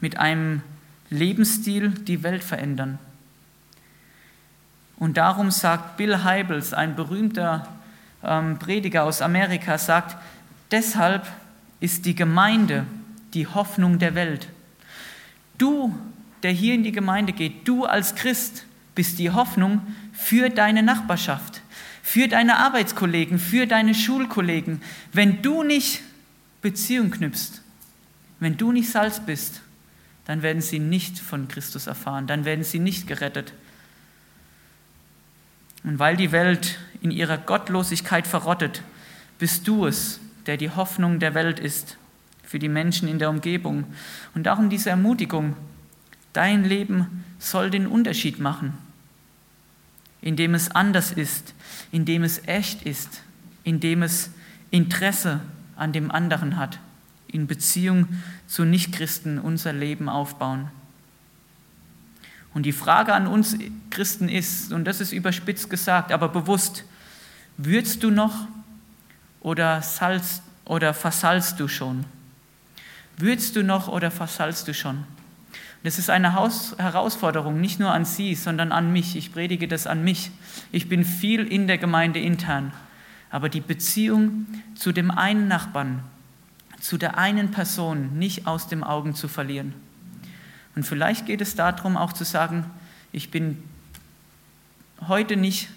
mit 0.00 0.18
einem 0.18 0.62
Lebensstil 1.10 1.90
die 1.90 2.22
Welt 2.22 2.42
verändern. 2.44 2.98
Und 4.96 5.16
darum 5.16 5.50
sagt 5.50 5.96
Bill 5.96 6.24
Heibels, 6.24 6.72
ein 6.72 6.94
berühmter 6.94 7.66
ähm, 8.22 8.58
Prediger 8.58 9.04
aus 9.04 9.22
Amerika, 9.22 9.78
sagt, 9.78 10.16
deshalb 10.70 11.26
ist 11.80 12.04
die 12.06 12.14
Gemeinde 12.14 12.86
die 13.34 13.46
Hoffnung 13.46 13.98
der 13.98 14.14
Welt. 14.14 14.48
Du, 15.58 15.94
der 16.42 16.52
hier 16.52 16.74
in 16.74 16.84
die 16.84 16.92
Gemeinde 16.92 17.32
geht, 17.32 17.66
du 17.66 17.84
als 17.84 18.14
Christ 18.14 18.64
bist 18.94 19.18
die 19.18 19.30
Hoffnung 19.30 19.80
für 20.12 20.50
deine 20.50 20.82
Nachbarschaft, 20.82 21.62
für 22.02 22.28
deine 22.28 22.58
Arbeitskollegen, 22.58 23.38
für 23.38 23.66
deine 23.66 23.94
Schulkollegen. 23.94 24.82
Wenn 25.12 25.42
du 25.42 25.62
nicht 25.62 26.02
Beziehung 26.60 27.10
knüpfst, 27.10 27.62
wenn 28.38 28.56
du 28.56 28.72
nicht 28.72 28.90
Salz 28.90 29.20
bist, 29.20 29.62
dann 30.30 30.42
werden 30.42 30.62
sie 30.62 30.78
nicht 30.78 31.18
von 31.18 31.48
Christus 31.48 31.88
erfahren, 31.88 32.28
dann 32.28 32.44
werden 32.44 32.62
sie 32.62 32.78
nicht 32.78 33.08
gerettet. 33.08 33.52
Und 35.82 35.98
weil 35.98 36.16
die 36.16 36.30
Welt 36.30 36.78
in 37.00 37.10
ihrer 37.10 37.36
Gottlosigkeit 37.36 38.28
verrottet, 38.28 38.84
bist 39.40 39.66
du 39.66 39.86
es, 39.86 40.20
der 40.46 40.56
die 40.56 40.70
Hoffnung 40.70 41.18
der 41.18 41.34
Welt 41.34 41.58
ist 41.58 41.96
für 42.44 42.60
die 42.60 42.68
Menschen 42.68 43.08
in 43.08 43.18
der 43.18 43.28
Umgebung. 43.28 43.82
Und 44.32 44.44
darum 44.44 44.70
diese 44.70 44.90
Ermutigung, 44.90 45.56
dein 46.32 46.62
Leben 46.62 47.24
soll 47.40 47.68
den 47.68 47.88
Unterschied 47.88 48.38
machen, 48.38 48.78
indem 50.20 50.54
es 50.54 50.70
anders 50.70 51.10
ist, 51.10 51.54
indem 51.90 52.22
es 52.22 52.46
echt 52.46 52.82
ist, 52.82 53.22
indem 53.64 54.04
es 54.04 54.30
Interesse 54.70 55.40
an 55.74 55.92
dem 55.92 56.12
anderen 56.12 56.56
hat, 56.56 56.78
in 57.26 57.48
Beziehung 57.48 58.06
zu 58.50 58.64
Nichtchristen 58.64 59.38
unser 59.38 59.72
Leben 59.72 60.08
aufbauen. 60.08 60.68
Und 62.52 62.64
die 62.66 62.72
Frage 62.72 63.14
an 63.14 63.28
uns 63.28 63.56
Christen 63.90 64.28
ist, 64.28 64.72
und 64.72 64.86
das 64.86 65.00
ist 65.00 65.12
überspitzt 65.12 65.70
gesagt, 65.70 66.10
aber 66.10 66.28
bewusst, 66.28 66.84
würzt 67.56 68.02
du 68.02 68.10
noch 68.10 68.48
oder, 69.40 69.82
salzt, 69.82 70.42
oder 70.64 70.94
versalzt 70.94 71.60
du 71.60 71.68
schon? 71.68 72.04
Würzt 73.16 73.54
du 73.54 73.62
noch 73.62 73.86
oder 73.86 74.10
versalzt 74.10 74.66
du 74.66 74.74
schon? 74.74 75.04
Das 75.84 76.00
ist 76.00 76.10
eine 76.10 76.34
Herausforderung, 76.34 77.60
nicht 77.60 77.78
nur 77.78 77.92
an 77.92 78.04
Sie, 78.04 78.34
sondern 78.34 78.72
an 78.72 78.92
mich. 78.92 79.14
Ich 79.14 79.32
predige 79.32 79.68
das 79.68 79.86
an 79.86 80.02
mich. 80.02 80.32
Ich 80.72 80.88
bin 80.88 81.04
viel 81.04 81.46
in 81.46 81.68
der 81.68 81.78
Gemeinde 81.78 82.18
intern. 82.18 82.72
Aber 83.30 83.48
die 83.48 83.60
Beziehung 83.60 84.46
zu 84.74 84.90
dem 84.90 85.12
einen 85.12 85.46
Nachbarn, 85.46 86.02
zu 86.80 86.96
der 86.96 87.18
einen 87.18 87.50
Person 87.50 88.18
nicht 88.18 88.46
aus 88.46 88.66
dem 88.66 88.82
Augen 88.82 89.14
zu 89.14 89.28
verlieren. 89.28 89.74
Und 90.74 90.84
vielleicht 90.84 91.26
geht 91.26 91.40
es 91.40 91.54
darum, 91.54 91.96
auch 91.96 92.12
zu 92.12 92.24
sagen, 92.24 92.64
ich 93.12 93.30
bin 93.30 93.62
heute 95.06 95.36
nicht 95.36 95.68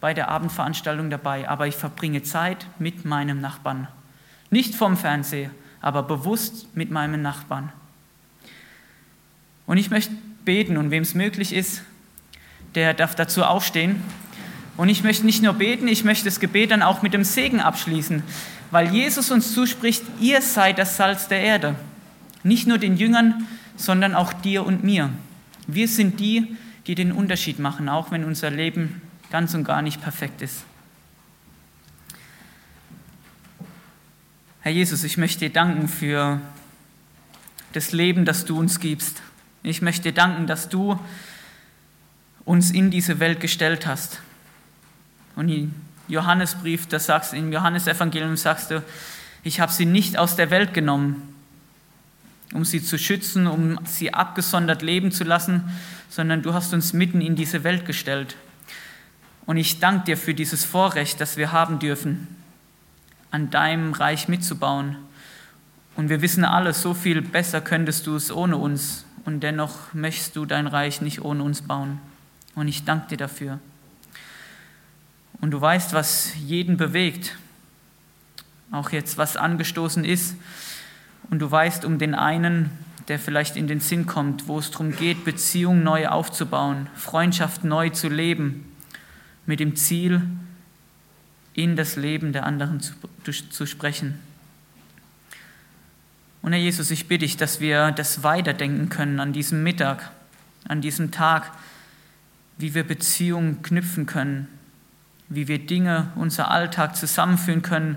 bei 0.00 0.14
der 0.14 0.28
Abendveranstaltung 0.28 1.10
dabei, 1.10 1.48
aber 1.48 1.66
ich 1.66 1.74
verbringe 1.74 2.22
Zeit 2.22 2.66
mit 2.78 3.04
meinem 3.04 3.40
Nachbarn. 3.40 3.88
Nicht 4.50 4.74
vom 4.74 4.96
Fernseher, 4.96 5.50
aber 5.80 6.02
bewusst 6.02 6.74
mit 6.76 6.90
meinem 6.90 7.22
Nachbarn. 7.22 7.72
Und 9.66 9.78
ich 9.78 9.90
möchte 9.90 10.12
beten 10.44 10.76
und 10.76 10.90
wem 10.90 11.02
es 11.02 11.14
möglich 11.14 11.52
ist, 11.52 11.82
der 12.74 12.94
darf 12.94 13.14
dazu 13.14 13.44
aufstehen. 13.44 14.02
Und 14.76 14.88
ich 14.88 15.04
möchte 15.04 15.24
nicht 15.26 15.42
nur 15.42 15.54
beten, 15.54 15.86
ich 15.86 16.04
möchte 16.04 16.24
das 16.24 16.40
Gebet 16.40 16.70
dann 16.70 16.82
auch 16.82 17.02
mit 17.02 17.14
dem 17.14 17.24
Segen 17.24 17.60
abschließen, 17.60 18.22
weil 18.72 18.92
Jesus 18.92 19.30
uns 19.30 19.52
zuspricht, 19.52 20.02
ihr 20.18 20.40
seid 20.40 20.78
das 20.78 20.96
Salz 20.96 21.28
der 21.28 21.42
Erde. 21.42 21.76
Nicht 22.42 22.66
nur 22.66 22.78
den 22.78 22.96
Jüngern, 22.96 23.46
sondern 23.76 24.14
auch 24.14 24.32
dir 24.32 24.64
und 24.64 24.82
mir. 24.82 25.10
Wir 25.66 25.86
sind 25.86 26.18
die, 26.18 26.56
die 26.86 26.94
den 26.94 27.12
Unterschied 27.12 27.58
machen, 27.58 27.90
auch 27.90 28.10
wenn 28.10 28.24
unser 28.24 28.50
Leben 28.50 29.02
ganz 29.30 29.52
und 29.54 29.64
gar 29.64 29.82
nicht 29.82 30.00
perfekt 30.00 30.40
ist. 30.40 30.64
Herr 34.62 34.72
Jesus, 34.72 35.04
ich 35.04 35.18
möchte 35.18 35.40
dir 35.40 35.52
danken 35.52 35.86
für 35.86 36.40
das 37.74 37.92
Leben, 37.92 38.24
das 38.24 38.46
du 38.46 38.58
uns 38.58 38.80
gibst. 38.80 39.20
Ich 39.62 39.82
möchte 39.82 40.04
dir 40.04 40.14
danken, 40.14 40.46
dass 40.46 40.70
du 40.70 40.98
uns 42.46 42.70
in 42.70 42.90
diese 42.90 43.20
Welt 43.20 43.38
gestellt 43.38 43.86
hast. 43.86 44.22
Und 45.36 45.74
Johannesbrief, 46.08 46.86
das 46.88 47.06
sagst 47.06 47.34
im 47.34 47.52
Johannesevangelium 47.52 48.36
sagst 48.36 48.70
du, 48.70 48.82
ich 49.42 49.60
habe 49.60 49.72
sie 49.72 49.86
nicht 49.86 50.18
aus 50.18 50.36
der 50.36 50.50
Welt 50.50 50.74
genommen, 50.74 51.34
um 52.52 52.64
sie 52.64 52.82
zu 52.82 52.98
schützen, 52.98 53.46
um 53.46 53.78
sie 53.84 54.12
abgesondert 54.12 54.82
leben 54.82 55.10
zu 55.10 55.24
lassen, 55.24 55.64
sondern 56.08 56.42
du 56.42 56.54
hast 56.54 56.74
uns 56.74 56.92
mitten 56.92 57.20
in 57.20 57.34
diese 57.34 57.64
Welt 57.64 57.86
gestellt. 57.86 58.36
Und 59.46 59.56
ich 59.56 59.80
danke 59.80 60.04
dir 60.06 60.16
für 60.16 60.34
dieses 60.34 60.64
Vorrecht, 60.64 61.20
das 61.20 61.36
wir 61.36 61.52
haben 61.52 61.78
dürfen, 61.78 62.28
an 63.30 63.50
deinem 63.50 63.92
Reich 63.92 64.28
mitzubauen. 64.28 64.96
Und 65.96 66.08
wir 66.08 66.22
wissen 66.22 66.44
alle, 66.44 66.72
so 66.74 66.94
viel 66.94 67.22
besser 67.22 67.60
könntest 67.60 68.06
du 68.06 68.14
es 68.14 68.30
ohne 68.30 68.56
uns. 68.56 69.04
Und 69.24 69.40
dennoch 69.40 69.92
möchtest 69.94 70.36
du 70.36 70.46
dein 70.46 70.66
Reich 70.66 71.00
nicht 71.00 71.22
ohne 71.22 71.42
uns 71.42 71.62
bauen. 71.62 71.98
Und 72.54 72.68
ich 72.68 72.84
danke 72.84 73.08
dir 73.08 73.16
dafür. 73.16 73.58
Und 75.42 75.50
du 75.50 75.60
weißt, 75.60 75.92
was 75.92 76.32
jeden 76.36 76.76
bewegt, 76.76 77.36
auch 78.70 78.90
jetzt, 78.90 79.18
was 79.18 79.36
angestoßen 79.36 80.04
ist. 80.04 80.36
Und 81.30 81.40
du 81.40 81.50
weißt 81.50 81.84
um 81.84 81.98
den 81.98 82.14
einen, 82.14 82.70
der 83.08 83.18
vielleicht 83.18 83.56
in 83.56 83.66
den 83.66 83.80
Sinn 83.80 84.06
kommt, 84.06 84.46
wo 84.46 84.60
es 84.60 84.70
darum 84.70 84.94
geht, 84.94 85.24
Beziehungen 85.24 85.82
neu 85.82 86.06
aufzubauen, 86.06 86.88
Freundschaft 86.94 87.64
neu 87.64 87.90
zu 87.90 88.08
leben, 88.08 88.72
mit 89.44 89.58
dem 89.58 89.74
Ziel, 89.74 90.22
in 91.54 91.74
das 91.74 91.96
Leben 91.96 92.32
der 92.32 92.46
anderen 92.46 92.80
zu, 92.80 92.94
zu 93.50 93.66
sprechen. 93.66 94.20
Und 96.40 96.52
Herr 96.52 96.60
Jesus, 96.60 96.92
ich 96.92 97.08
bitte 97.08 97.26
dich, 97.26 97.36
dass 97.36 97.58
wir 97.58 97.90
das 97.90 98.22
weiterdenken 98.22 98.90
können 98.90 99.18
an 99.18 99.32
diesem 99.32 99.64
Mittag, 99.64 100.12
an 100.68 100.80
diesem 100.80 101.10
Tag, 101.10 101.50
wie 102.58 102.74
wir 102.74 102.84
Beziehungen 102.84 103.60
knüpfen 103.62 104.06
können, 104.06 104.46
wie 105.34 105.48
wir 105.48 105.58
Dinge, 105.58 106.12
unser 106.16 106.50
Alltag 106.50 106.96
zusammenführen 106.96 107.62
können, 107.62 107.96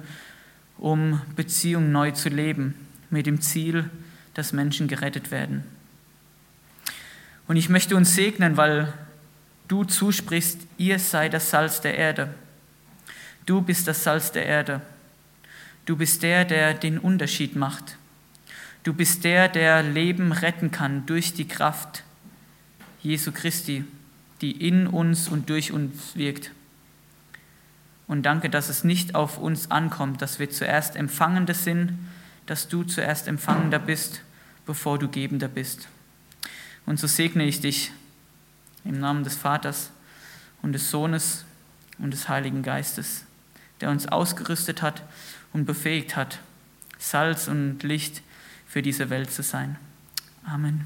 um 0.77 1.21
Beziehungen 1.35 1.91
neu 1.91 2.11
zu 2.11 2.29
leben 2.29 2.75
mit 3.09 3.25
dem 3.25 3.41
Ziel, 3.41 3.89
dass 4.33 4.53
Menschen 4.53 4.87
gerettet 4.87 5.31
werden. 5.31 5.63
Und 7.47 7.57
ich 7.57 7.69
möchte 7.69 7.95
uns 7.95 8.15
segnen, 8.15 8.57
weil 8.57 8.93
du 9.67 9.83
zusprichst, 9.83 10.59
ihr 10.77 10.99
seid 10.99 11.33
das 11.33 11.49
Salz 11.49 11.81
der 11.81 11.97
Erde. 11.97 12.33
Du 13.45 13.61
bist 13.61 13.87
das 13.87 14.03
Salz 14.03 14.31
der 14.31 14.45
Erde. 14.45 14.81
Du 15.85 15.95
bist 15.95 16.23
der, 16.23 16.45
der 16.45 16.73
den 16.73 16.97
Unterschied 16.97 17.55
macht. 17.55 17.97
Du 18.83 18.93
bist 18.93 19.23
der, 19.23 19.47
der 19.47 19.83
Leben 19.83 20.31
retten 20.31 20.71
kann 20.71 21.05
durch 21.05 21.33
die 21.33 21.47
Kraft 21.47 22.03
Jesu 23.01 23.31
Christi, 23.31 23.83
die 24.41 24.67
in 24.67 24.87
uns 24.87 25.27
und 25.27 25.49
durch 25.49 25.71
uns 25.71 26.15
wirkt. 26.15 26.51
Und 28.07 28.23
danke, 28.23 28.49
dass 28.49 28.69
es 28.69 28.83
nicht 28.83 29.15
auf 29.15 29.37
uns 29.37 29.71
ankommt, 29.71 30.21
dass 30.21 30.39
wir 30.39 30.49
zuerst 30.49 30.95
Empfangende 30.95 31.53
sind, 31.53 31.97
dass 32.45 32.67
du 32.67 32.83
zuerst 32.83 33.27
Empfangender 33.27 33.79
bist, 33.79 34.21
bevor 34.65 34.99
du 34.99 35.09
Gebender 35.09 35.47
bist. 35.47 35.87
Und 36.85 36.99
so 36.99 37.07
segne 37.07 37.45
ich 37.45 37.61
dich 37.61 37.91
im 38.83 38.99
Namen 38.99 39.23
des 39.23 39.35
Vaters 39.35 39.89
und 40.61 40.73
des 40.73 40.91
Sohnes 40.91 41.45
und 41.97 42.11
des 42.11 42.29
Heiligen 42.29 42.61
Geistes, 42.61 43.23
der 43.81 43.89
uns 43.89 44.07
ausgerüstet 44.07 44.81
hat 44.81 45.01
und 45.53 45.65
befähigt 45.65 46.15
hat, 46.15 46.39
Salz 46.99 47.47
und 47.47 47.81
Licht 47.83 48.21
für 48.67 48.81
diese 48.81 49.09
Welt 49.09 49.31
zu 49.31 49.41
sein. 49.41 49.77
Amen. 50.45 50.85